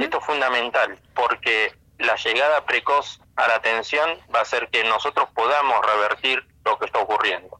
Esto 0.00 0.18
es 0.18 0.24
fundamental 0.24 0.96
porque 1.14 1.74
la 1.98 2.14
llegada 2.14 2.64
precoz 2.64 3.20
a 3.36 3.48
la 3.48 3.56
atención 3.56 4.18
va 4.34 4.40
a 4.40 4.42
hacer 4.42 4.68
que 4.70 4.84
nosotros 4.84 5.28
podamos 5.34 5.84
revertir 5.84 6.46
lo 6.64 6.78
que 6.78 6.86
está 6.86 7.00
ocurriendo. 7.00 7.58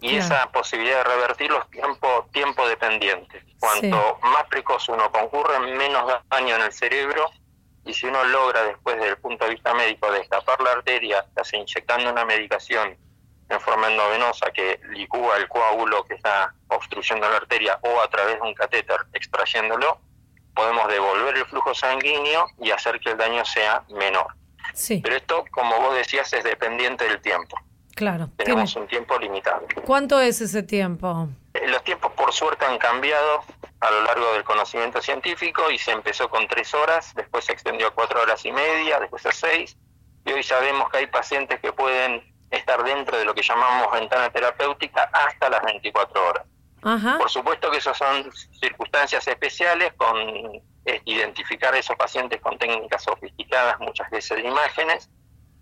Y 0.00 0.16
esa 0.16 0.50
posibilidad 0.52 0.98
de 0.98 1.04
revertirlo 1.04 1.60
es 1.60 1.70
tiempo, 1.70 2.28
tiempo 2.32 2.68
dependiente. 2.68 3.42
Cuanto 3.58 4.18
más 4.22 4.44
precoz 4.48 4.88
uno 4.88 5.10
concurre, 5.10 5.58
menos 5.58 6.12
daño 6.28 6.54
en 6.54 6.62
el 6.62 6.72
cerebro. 6.72 7.28
Y 7.84 7.92
si 7.94 8.06
uno 8.06 8.22
logra, 8.24 8.62
después 8.62 8.96
desde 8.96 9.10
el 9.10 9.18
punto 9.18 9.44
de 9.44 9.52
vista 9.52 9.74
médico, 9.74 10.12
destapar 10.12 10.60
la 10.60 10.72
arteria, 10.72 11.26
inyectando 11.52 12.12
una 12.12 12.24
medicación 12.24 12.96
en 13.48 13.60
forma 13.60 13.88
endovenosa 13.88 14.50
que 14.50 14.78
licúa 14.90 15.36
el 15.38 15.48
coágulo 15.48 16.04
que 16.04 16.14
está 16.14 16.54
obstruyendo 16.68 17.28
la 17.28 17.38
arteria 17.38 17.78
o 17.82 18.00
a 18.00 18.08
través 18.08 18.36
de 18.36 18.42
un 18.42 18.54
catéter 18.54 18.98
extrayéndolo, 19.14 19.98
podemos 20.54 20.86
devolver 20.88 21.36
el 21.38 21.46
flujo 21.46 21.74
sanguíneo 21.74 22.46
y 22.60 22.70
hacer 22.70 23.00
que 23.00 23.10
el 23.10 23.16
daño 23.16 23.44
sea 23.44 23.82
menor. 23.88 24.37
Sí. 24.74 25.00
Pero 25.02 25.16
esto, 25.16 25.44
como 25.50 25.78
vos 25.80 25.94
decías, 25.94 26.32
es 26.32 26.44
dependiente 26.44 27.04
del 27.04 27.20
tiempo. 27.20 27.56
Claro. 27.94 28.30
Tenemos 28.36 28.76
un 28.76 28.86
tiempo 28.86 29.18
limitado. 29.18 29.66
¿Cuánto 29.84 30.20
es 30.20 30.40
ese 30.40 30.62
tiempo? 30.62 31.28
Eh, 31.54 31.66
los 31.66 31.82
tiempos, 31.82 32.12
por 32.12 32.32
suerte, 32.32 32.64
han 32.64 32.78
cambiado 32.78 33.42
a 33.80 33.90
lo 33.90 34.02
largo 34.02 34.32
del 34.34 34.44
conocimiento 34.44 35.02
científico 35.02 35.70
y 35.70 35.78
se 35.78 35.90
empezó 35.90 36.28
con 36.28 36.46
tres 36.46 36.74
horas, 36.74 37.12
después 37.14 37.44
se 37.44 37.52
extendió 37.52 37.88
a 37.88 37.90
cuatro 37.90 38.22
horas 38.22 38.44
y 38.44 38.52
media, 38.52 39.00
después 39.00 39.26
a 39.26 39.32
seis, 39.32 39.76
y 40.24 40.32
hoy 40.32 40.42
sabemos 40.42 40.90
que 40.90 40.98
hay 40.98 41.06
pacientes 41.08 41.58
que 41.60 41.72
pueden 41.72 42.22
estar 42.50 42.82
dentro 42.84 43.18
de 43.18 43.24
lo 43.24 43.34
que 43.34 43.42
llamamos 43.42 43.92
ventana 43.92 44.30
terapéutica 44.30 45.10
hasta 45.12 45.50
las 45.50 45.62
24 45.64 46.28
horas. 46.28 46.44
Por 47.18 47.28
supuesto 47.28 47.70
que 47.70 47.78
esas 47.78 47.98
son 47.98 48.30
circunstancias 48.60 49.26
especiales 49.26 49.92
con 49.96 50.16
identificar 51.04 51.74
a 51.74 51.78
esos 51.78 51.96
pacientes 51.96 52.40
con 52.40 52.58
técnicas 52.58 53.02
sofisticadas, 53.02 53.78
muchas 53.80 54.10
veces 54.10 54.36
de 54.42 54.48
imágenes, 54.48 55.10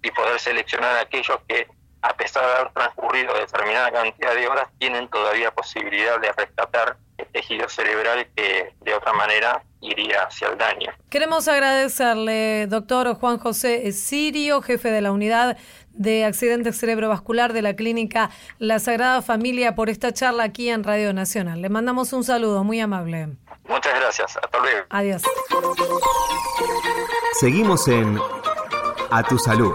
y 0.03 0.11
poder 0.11 0.39
seleccionar 0.39 0.97
a 0.97 1.01
aquellos 1.01 1.39
que 1.49 1.67
a 2.03 2.17
pesar 2.17 2.45
de 2.45 2.53
haber 2.53 2.73
transcurrido 2.73 3.35
determinada 3.35 3.91
cantidad 3.91 4.35
de 4.35 4.47
horas, 4.47 4.69
tienen 4.79 5.09
todavía 5.09 5.51
posibilidad 5.51 6.21
de 6.21 6.33
rescatar 6.33 6.97
el 7.19 7.27
tejido 7.29 7.69
cerebral 7.69 8.29
que 8.37 8.75
de 8.81 8.95
otra 8.95 9.12
manera 9.12 9.65
iría 9.81 10.23
hacia 10.23 10.49
el 10.49 10.59
daño. 10.59 10.93
Queremos 11.11 11.49
agradecerle, 11.49 12.67
doctor 12.67 13.15
Juan 13.15 13.39
José 13.39 13.91
Sirio, 13.93 14.62
jefe 14.62 14.91
de 14.91 15.01
la 15.01 15.12
unidad 15.12 15.57
de 15.91 16.25
accidentes 16.25 16.79
cerebrovascular 16.79 17.53
de 17.53 17.62
la 17.62 17.75
clínica 17.75 18.31
La 18.59 18.79
Sagrada 18.79 19.23
Familia, 19.23 19.75
por 19.75 19.89
esta 19.89 20.12
charla 20.12 20.45
aquí 20.45 20.69
en 20.69 20.85
Radio 20.85 21.12
Nacional. 21.12 21.62
Le 21.62 21.71
mandamos 21.71 22.12
un 22.12 22.23
saludo 22.23 22.65
muy 22.65 22.81
amable. 22.81 23.29
Muchas 23.68 24.00
gracias. 24.00 24.37
Hasta 24.37 24.59
luego. 24.61 24.87
Adiós. 24.90 25.22
Seguimos 27.40 27.88
en 27.88 28.18
A 29.11 29.22
Tu 29.22 29.38
Salud. 29.38 29.74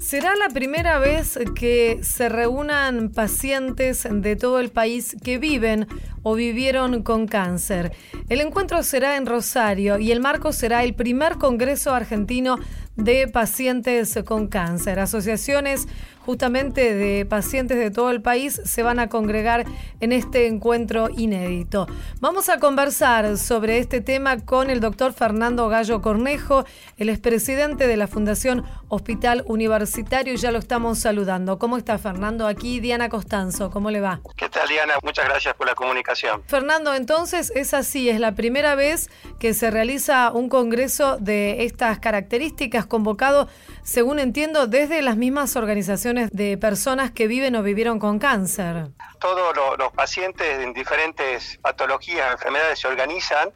Será 0.00 0.36
la 0.36 0.48
primera 0.50 1.00
vez 1.00 1.36
que 1.56 1.98
se 2.02 2.28
reúnan 2.28 3.10
pacientes 3.10 4.06
de 4.08 4.36
todo 4.36 4.60
el 4.60 4.70
país 4.70 5.16
que 5.24 5.38
viven 5.38 5.88
o 6.22 6.34
vivieron 6.34 7.02
con 7.02 7.26
cáncer. 7.26 7.92
El 8.28 8.40
encuentro 8.40 8.84
será 8.84 9.16
en 9.16 9.26
Rosario 9.26 9.98
y 9.98 10.12
el 10.12 10.20
marco 10.20 10.52
será 10.52 10.84
el 10.84 10.94
primer 10.94 11.38
Congreso 11.38 11.92
Argentino 11.92 12.56
de 12.94 13.26
Pacientes 13.26 14.16
con 14.24 14.46
Cáncer. 14.46 15.00
Asociaciones 15.00 15.88
justamente 16.26 16.92
de 16.92 17.24
pacientes 17.24 17.78
de 17.78 17.92
todo 17.92 18.10
el 18.10 18.20
país 18.20 18.60
se 18.64 18.82
van 18.82 18.98
a 18.98 19.08
congregar 19.08 19.64
en 20.00 20.10
este 20.10 20.48
encuentro 20.48 21.08
inédito. 21.16 21.86
Vamos 22.20 22.48
a 22.48 22.58
conversar 22.58 23.38
sobre 23.38 23.78
este 23.78 24.00
tema 24.00 24.40
con 24.40 24.68
el 24.68 24.80
doctor 24.80 25.12
Fernando 25.12 25.68
Gallo 25.68 26.02
Cornejo, 26.02 26.64
el 26.96 27.10
expresidente 27.10 27.86
de 27.86 27.96
la 27.96 28.08
Fundación 28.08 28.64
Hospital 28.88 29.44
Universitario, 29.46 30.34
y 30.34 30.36
ya 30.36 30.50
lo 30.50 30.58
estamos 30.58 30.98
saludando. 30.98 31.60
¿Cómo 31.60 31.76
está 31.76 31.96
Fernando? 31.96 32.48
Aquí 32.48 32.80
Diana 32.80 33.08
Costanzo, 33.08 33.70
¿cómo 33.70 33.92
le 33.92 34.00
va? 34.00 34.20
¿Qué 34.36 34.48
tal 34.48 34.68
Diana? 34.68 34.94
Muchas 35.04 35.26
gracias 35.26 35.54
por 35.54 35.68
la 35.68 35.76
comunicación. 35.76 36.42
Fernando, 36.46 36.92
entonces 36.92 37.52
es 37.54 37.72
así, 37.72 38.08
es 38.08 38.18
la 38.18 38.32
primera 38.32 38.74
vez 38.74 39.10
que 39.38 39.54
se 39.54 39.70
realiza 39.70 40.32
un 40.32 40.48
congreso 40.48 41.18
de 41.18 41.64
estas 41.64 42.00
características 42.00 42.84
convocado, 42.84 43.48
según 43.84 44.18
entiendo, 44.18 44.66
desde 44.66 45.02
las 45.02 45.16
mismas 45.16 45.54
organizaciones 45.54 46.15
de 46.32 46.58
personas 46.58 47.10
que 47.10 47.26
viven 47.26 47.54
o 47.56 47.62
vivieron 47.62 47.98
con 47.98 48.18
cáncer. 48.18 48.88
Todos 49.20 49.56
los, 49.78 49.92
pacientes 49.92 50.60
en 50.62 50.72
diferentes 50.72 51.58
patologías, 51.58 52.32
enfermedades 52.32 52.80
se 52.80 52.88
organizan 52.88 53.50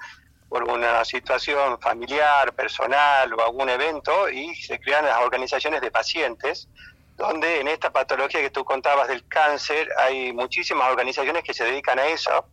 por 0.49 0.65
una 0.65 1.05
situación 1.05 1.81
familiar, 1.81 2.53
personal 2.55 3.33
o 3.35 3.45
algún 3.45 3.69
evento 3.69 4.29
y 4.29 4.55
se 4.55 4.79
crean 4.81 5.05
las 5.05 5.19
organizaciones 5.19 5.81
de 5.81 5.91
pacientes 5.91 6.69
donde 7.17 7.61
en 7.61 7.69
esta 7.69 7.91
patología 7.91 8.41
que 8.41 8.51
tú 8.51 8.65
contabas 8.65 9.09
del 9.09 9.27
cáncer 9.29 9.89
hay 9.99 10.33
muchísimas 10.33 10.91
organizaciones 10.91 11.45
que 11.45 11.53
se 11.53 11.65
dedican 11.65 11.99
a 11.99 12.07
eso 12.07 12.47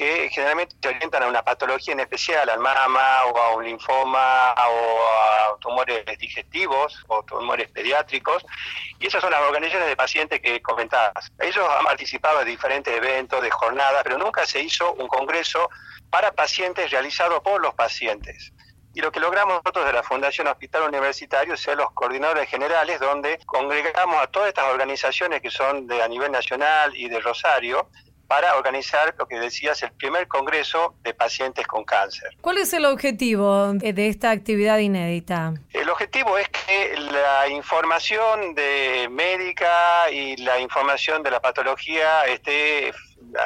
que 0.00 0.30
generalmente 0.30 0.74
se 0.80 0.88
orientan 0.88 1.24
a 1.24 1.26
una 1.26 1.42
patología 1.42 1.92
en 1.92 2.00
especial, 2.00 2.48
al 2.48 2.58
mama 2.58 3.26
o 3.26 3.38
a 3.38 3.54
un 3.54 3.66
linfoma 3.66 4.54
o 4.54 5.54
a 5.54 5.58
tumores 5.60 6.06
digestivos 6.18 7.04
o 7.08 7.22
tumores 7.22 7.70
pediátricos. 7.70 8.42
Y 8.98 9.08
esas 9.08 9.20
son 9.20 9.30
las 9.30 9.42
organizaciones 9.42 9.88
de 9.88 9.96
pacientes 9.96 10.40
que 10.40 10.62
comentabas. 10.62 11.30
Ellos 11.38 11.66
han 11.78 11.84
participado 11.84 12.40
en 12.40 12.46
diferentes 12.46 12.96
eventos, 12.96 13.42
de 13.42 13.50
jornadas, 13.50 14.00
pero 14.02 14.16
nunca 14.16 14.46
se 14.46 14.62
hizo 14.62 14.90
un 14.94 15.06
congreso 15.06 15.68
para 16.08 16.32
pacientes 16.32 16.90
realizado 16.90 17.42
por 17.42 17.60
los 17.60 17.74
pacientes. 17.74 18.54
Y 18.94 19.02
lo 19.02 19.12
que 19.12 19.20
logramos 19.20 19.56
nosotros 19.62 19.84
de 19.84 19.92
la 19.92 20.02
Fundación 20.02 20.46
Hospital 20.46 20.84
Universitario 20.84 21.52
es 21.52 21.60
ser 21.60 21.76
los 21.76 21.90
coordinadores 21.90 22.48
generales, 22.48 23.00
donde 23.00 23.38
congregamos 23.44 24.22
a 24.22 24.28
todas 24.28 24.48
estas 24.48 24.64
organizaciones 24.64 25.42
que 25.42 25.50
son 25.50 25.86
de 25.86 26.02
a 26.02 26.08
nivel 26.08 26.32
nacional 26.32 26.96
y 26.96 27.10
de 27.10 27.20
Rosario, 27.20 27.90
para 28.30 28.56
organizar 28.56 29.12
lo 29.18 29.26
que 29.26 29.40
decías, 29.40 29.82
el 29.82 29.90
primer 29.90 30.28
congreso 30.28 30.94
de 31.02 31.12
pacientes 31.12 31.66
con 31.66 31.82
cáncer. 31.82 32.28
¿Cuál 32.40 32.58
es 32.58 32.72
el 32.72 32.84
objetivo 32.84 33.72
de 33.72 34.06
esta 34.06 34.30
actividad 34.30 34.78
inédita? 34.78 35.54
El 35.72 35.90
objetivo 35.90 36.38
es 36.38 36.48
que 36.48 36.94
la 37.10 37.48
información 37.48 38.54
de 38.54 39.08
médica 39.10 40.08
y 40.12 40.36
la 40.36 40.60
información 40.60 41.24
de 41.24 41.32
la 41.32 41.40
patología 41.40 42.24
esté 42.26 42.92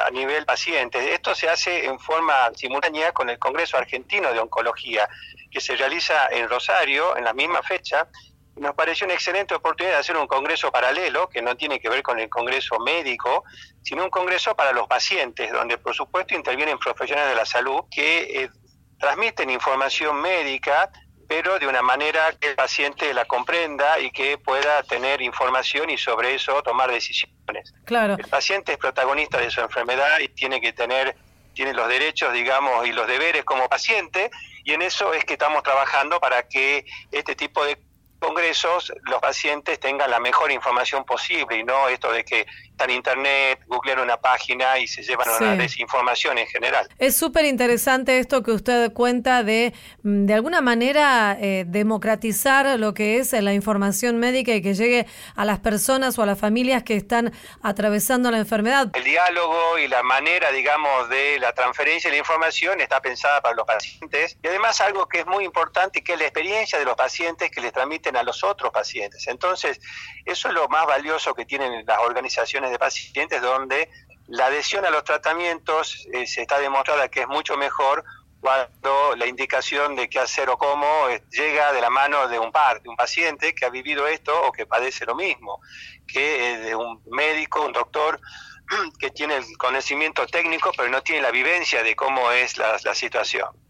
a 0.05 0.11
nivel 0.11 0.45
paciente. 0.45 1.15
Esto 1.15 1.33
se 1.33 1.49
hace 1.49 1.85
en 1.87 1.97
forma 1.99 2.51
simultánea 2.53 3.11
con 3.11 3.27
el 3.31 3.39
Congreso 3.39 3.77
Argentino 3.77 4.31
de 4.31 4.39
Oncología, 4.39 5.09
que 5.49 5.61
se 5.61 5.75
realiza 5.75 6.27
en 6.29 6.47
Rosario 6.47 7.17
en 7.17 7.23
la 7.23 7.33
misma 7.33 7.63
fecha 7.63 8.07
nos 8.55 8.73
pareció 8.73 9.05
una 9.05 9.13
excelente 9.13 9.53
oportunidad 9.53 9.95
de 9.95 9.99
hacer 9.99 10.17
un 10.17 10.27
congreso 10.27 10.71
paralelo, 10.71 11.27
que 11.29 11.41
no 11.41 11.55
tiene 11.55 11.79
que 11.79 11.89
ver 11.89 12.01
con 12.01 12.19
el 12.19 12.29
congreso 12.29 12.79
médico, 12.79 13.43
sino 13.83 14.03
un 14.03 14.09
congreso 14.09 14.55
para 14.55 14.71
los 14.71 14.87
pacientes, 14.87 15.51
donde 15.51 15.77
por 15.77 15.93
supuesto 15.93 16.35
intervienen 16.35 16.79
profesionales 16.79 17.29
de 17.29 17.35
la 17.35 17.45
salud 17.45 17.81
que 17.91 18.43
eh, 18.43 18.49
transmiten 18.97 19.49
información 19.49 20.21
médica, 20.21 20.89
pero 21.27 21.59
de 21.59 21.67
una 21.67 21.81
manera 21.81 22.33
que 22.39 22.49
el 22.49 22.55
paciente 22.55 23.13
la 23.13 23.25
comprenda 23.25 23.99
y 23.99 24.11
que 24.11 24.37
pueda 24.37 24.83
tener 24.83 25.21
información 25.21 25.89
y 25.89 25.97
sobre 25.97 26.35
eso 26.35 26.61
tomar 26.63 26.91
decisiones. 26.91 27.73
Claro. 27.83 28.15
El 28.17 28.27
paciente 28.27 28.73
es 28.73 28.77
protagonista 28.77 29.39
de 29.39 29.49
su 29.49 29.59
enfermedad 29.59 30.19
y 30.19 30.29
tiene 30.29 30.61
que 30.61 30.71
tener 30.71 31.15
tiene 31.55 31.73
los 31.73 31.87
derechos, 31.87 32.33
digamos, 32.33 32.85
y 32.85 32.91
los 32.91 33.07
deberes 33.07 33.45
como 33.45 33.69
paciente, 33.69 34.29
y 34.65 34.73
en 34.73 34.81
eso 34.81 35.13
es 35.13 35.23
que 35.23 35.33
estamos 35.33 35.63
trabajando 35.63 36.19
para 36.19 36.47
que 36.49 36.85
este 37.11 37.33
tipo 37.33 37.65
de 37.65 37.77
congresos 38.25 38.91
los 39.03 39.19
pacientes 39.21 39.79
tengan 39.79 40.09
la 40.09 40.19
mejor 40.19 40.51
información 40.51 41.05
posible 41.05 41.57
y 41.57 41.63
no 41.63 41.87
esto 41.89 42.11
de 42.11 42.23
que 42.23 42.45
están 42.75 42.89
en 42.89 42.97
internet, 42.97 43.59
googlean 43.67 43.99
una 43.99 44.17
página 44.17 44.77
y 44.79 44.87
se 44.87 45.01
llevan 45.01 45.29
una 45.29 45.55
desinformación 45.55 46.37
en 46.37 46.47
general. 46.47 46.89
Es 46.97 47.15
súper 47.15 47.45
interesante 47.45 48.19
esto 48.19 48.43
que 48.43 48.51
usted 48.51 48.91
cuenta 48.91 49.43
de, 49.43 49.73
mm, 50.03 50.25
de 50.25 50.33
alguna 50.33 50.59
manera, 50.59 51.37
eh, 51.39 51.63
democratizar 51.65 52.77
lo 52.77 52.93
que 52.93 53.19
es 53.19 53.31
la 53.31 53.53
información 53.53 54.17
médica 54.17 54.53
y 54.53 54.61
que 54.61 54.73
llegue 54.73 55.05
a 55.35 55.45
las 55.45 55.59
personas 55.59 56.19
o 56.19 56.23
a 56.23 56.25
las 56.25 56.39
familias 56.39 56.83
que 56.83 56.95
están 56.95 57.31
atravesando 57.61 58.29
la 58.31 58.39
enfermedad. 58.39 58.89
El 58.93 59.03
diálogo 59.03 59.77
y 59.79 59.87
la 59.87 60.03
manera, 60.03 60.51
digamos, 60.51 61.09
de 61.09 61.39
la 61.39 61.53
transferencia 61.53 62.09
de 62.09 62.17
la 62.17 62.19
información 62.19 62.81
está 62.81 63.01
pensada 63.01 63.41
para 63.41 63.55
los 63.55 63.65
pacientes 63.65 64.37
y 64.43 64.47
además 64.47 64.81
algo 64.81 65.07
que 65.07 65.19
es 65.19 65.25
muy 65.25 65.45
importante 65.45 66.03
que 66.03 66.13
es 66.13 66.19
la 66.19 66.25
experiencia 66.25 66.77
de 66.77 66.85
los 66.85 66.95
pacientes 66.95 67.51
que 67.51 67.61
les 67.61 67.71
transmiten 67.71 68.14
a 68.17 68.23
los 68.23 68.43
otros 68.43 68.71
pacientes. 68.71 69.27
Entonces, 69.27 69.79
eso 70.25 70.47
es 70.47 70.53
lo 70.53 70.67
más 70.67 70.85
valioso 70.85 71.33
que 71.33 71.45
tienen 71.45 71.85
las 71.85 71.99
organizaciones 71.99 72.71
de 72.71 72.79
pacientes 72.79 73.41
donde 73.41 73.89
la 74.27 74.47
adhesión 74.47 74.85
a 74.85 74.89
los 74.89 75.03
tratamientos 75.03 76.07
eh, 76.11 76.25
se 76.25 76.41
está 76.41 76.59
demostrada 76.59 77.09
que 77.09 77.21
es 77.21 77.27
mucho 77.27 77.57
mejor 77.57 78.03
cuando 78.39 79.15
la 79.15 79.25
indicación 79.27 79.95
de 79.95 80.09
qué 80.09 80.19
hacer 80.19 80.49
o 80.49 80.57
cómo 80.57 81.09
eh, 81.09 81.23
llega 81.31 81.73
de 81.73 81.81
la 81.81 81.89
mano 81.89 82.27
de 82.27 82.39
un 82.39 82.51
par, 82.51 82.81
de 82.81 82.89
un 82.89 82.95
paciente 82.95 83.53
que 83.53 83.65
ha 83.65 83.69
vivido 83.69 84.07
esto 84.07 84.39
o 84.47 84.51
que 84.51 84.65
padece 84.65 85.05
lo 85.05 85.15
mismo, 85.15 85.61
que 86.07 86.57
de 86.57 86.75
un 86.75 87.01
médico, 87.07 87.65
un 87.65 87.73
doctor 87.73 88.19
que 88.99 89.11
tiene 89.11 89.37
el 89.37 89.57
conocimiento 89.57 90.25
técnico 90.27 90.71
pero 90.75 90.89
no 90.89 91.01
tiene 91.01 91.21
la 91.21 91.31
vivencia 91.31 91.83
de 91.83 91.95
cómo 91.95 92.31
es 92.31 92.57
la 92.57 92.95
situación. 92.95 93.64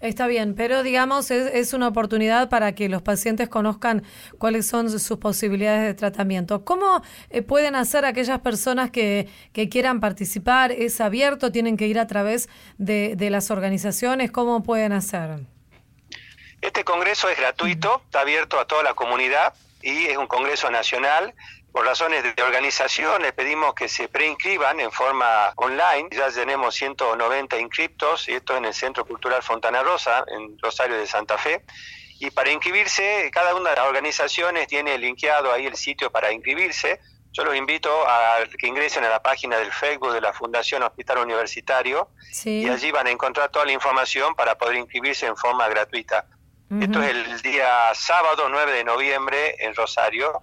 Está 0.00 0.26
bien, 0.26 0.54
pero 0.54 0.82
digamos 0.82 1.30
es, 1.30 1.72
una 1.72 1.88
oportunidad 1.88 2.48
para 2.48 2.74
que 2.74 2.88
los 2.88 3.02
pacientes 3.02 3.48
conozcan 3.48 4.02
cuáles 4.38 4.66
son 4.66 4.90
sus 4.90 5.18
posibilidades 5.18 5.84
de 5.84 5.94
tratamiento. 5.94 6.64
¿Cómo 6.64 7.02
eh, 7.30 7.42
pueden 7.42 7.74
hacer 7.74 8.04
aquellas 8.04 8.40
personas 8.40 8.90
que, 8.90 9.28
quieran 9.70 10.00
participar? 10.00 10.72
¿Es 10.72 11.00
abierto? 11.00 11.52
¿Tienen 11.52 11.76
que 11.76 11.86
ir 11.86 11.98
a 11.98 12.06
través 12.06 12.48
de 12.78 13.30
las 13.30 13.50
organizaciones? 13.50 14.30
¿Cómo 14.30 14.62
pueden 14.62 14.92
hacer? 14.92 15.40
Este 16.62 16.84
congreso 16.84 17.28
es 17.28 17.36
gratuito, 17.36 18.02
está 18.04 18.20
abierto 18.20 18.60
a 18.60 18.66
toda 18.66 18.84
la 18.84 18.94
comunidad 18.94 19.52
y 19.82 20.04
es 20.06 20.16
un 20.16 20.28
congreso 20.28 20.70
nacional 20.70 21.34
por 21.72 21.86
razones 21.86 22.22
de 22.22 22.42
organización 22.42 23.22
le 23.22 23.32
pedimos 23.32 23.74
que 23.74 23.88
se 23.88 24.08
preinscriban 24.08 24.78
en 24.78 24.92
forma 24.92 25.52
online. 25.56 26.08
Ya 26.10 26.30
tenemos 26.30 26.74
190 26.74 27.58
inscriptos 27.58 28.28
y 28.28 28.34
esto 28.34 28.56
en 28.56 28.66
el 28.66 28.74
Centro 28.74 29.06
Cultural 29.06 29.42
Fontana 29.42 29.82
Rosa, 29.82 30.24
en 30.28 30.58
Rosario 30.58 30.98
de 30.98 31.06
Santa 31.06 31.38
Fe. 31.38 31.64
Y 32.20 32.30
para 32.30 32.50
inscribirse, 32.50 33.30
cada 33.32 33.54
una 33.54 33.70
de 33.70 33.76
las 33.76 33.86
organizaciones 33.86 34.68
tiene 34.68 34.98
linkeado 34.98 35.50
ahí 35.50 35.66
el 35.66 35.76
sitio 35.76 36.12
para 36.12 36.30
inscribirse. 36.30 37.00
Yo 37.32 37.44
los 37.44 37.56
invito 37.56 37.90
a 38.06 38.40
que 38.58 38.66
ingresen 38.66 39.04
a 39.04 39.08
la 39.08 39.22
página 39.22 39.56
del 39.56 39.72
Facebook 39.72 40.12
de 40.12 40.20
la 40.20 40.34
Fundación 40.34 40.82
Hospital 40.82 41.18
Universitario 41.18 42.10
y 42.44 42.68
allí 42.68 42.90
van 42.90 43.06
a 43.06 43.10
encontrar 43.10 43.50
toda 43.50 43.64
la 43.64 43.72
información 43.72 44.34
para 44.34 44.58
poder 44.58 44.76
inscribirse 44.76 45.24
en 45.24 45.36
forma 45.36 45.66
gratuita. 45.68 46.26
Esto 46.80 47.02
es 47.02 47.10
el 47.10 47.42
día 47.42 47.94
sábado 47.94 48.48
9 48.48 48.72
de 48.72 48.84
noviembre 48.84 49.56
en 49.58 49.74
Rosario, 49.74 50.42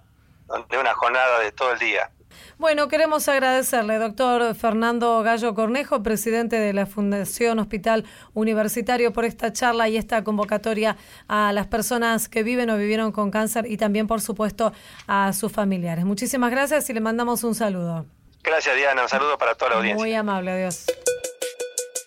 de 0.68 0.78
una 0.78 0.94
jornada 0.94 1.40
de 1.40 1.52
todo 1.52 1.72
el 1.72 1.78
día. 1.78 2.10
Bueno, 2.58 2.88
queremos 2.88 3.26
agradecerle, 3.26 3.96
doctor 3.96 4.54
Fernando 4.54 5.22
Gallo 5.22 5.54
Cornejo, 5.54 6.02
presidente 6.02 6.56
de 6.56 6.74
la 6.74 6.84
Fundación 6.84 7.58
Hospital 7.58 8.04
Universitario, 8.34 9.14
por 9.14 9.24
esta 9.24 9.50
charla 9.52 9.88
y 9.88 9.96
esta 9.96 10.22
convocatoria 10.24 10.96
a 11.26 11.52
las 11.52 11.68
personas 11.68 12.28
que 12.28 12.42
viven 12.42 12.68
o 12.68 12.76
vivieron 12.76 13.12
con 13.12 13.30
cáncer 13.30 13.64
y 13.66 13.78
también, 13.78 14.06
por 14.06 14.20
supuesto, 14.20 14.74
a 15.06 15.32
sus 15.32 15.50
familiares. 15.50 16.04
Muchísimas 16.04 16.50
gracias 16.50 16.90
y 16.90 16.92
le 16.92 17.00
mandamos 17.00 17.44
un 17.44 17.54
saludo. 17.54 18.04
Gracias, 18.42 18.76
Diana. 18.76 19.02
Un 19.02 19.08
saludo 19.08 19.38
para 19.38 19.54
toda 19.54 19.70
la 19.70 19.76
audiencia. 19.78 20.02
Muy 20.02 20.14
amable, 20.14 20.50
adiós. 20.50 20.84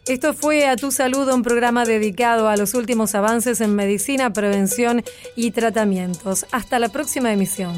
Esto 0.05 0.33
fue 0.33 0.67
A 0.67 0.75
Tu 0.75 0.91
Salud, 0.91 1.27
un 1.29 1.43
programa 1.43 1.85
dedicado 1.85 2.49
a 2.49 2.57
los 2.57 2.73
últimos 2.73 3.15
avances 3.15 3.61
en 3.61 3.73
medicina, 3.73 4.33
prevención 4.33 5.03
y 5.35 5.51
tratamientos. 5.51 6.45
Hasta 6.51 6.77
la 6.77 6.89
próxima 6.89 7.31
emisión. 7.31 7.73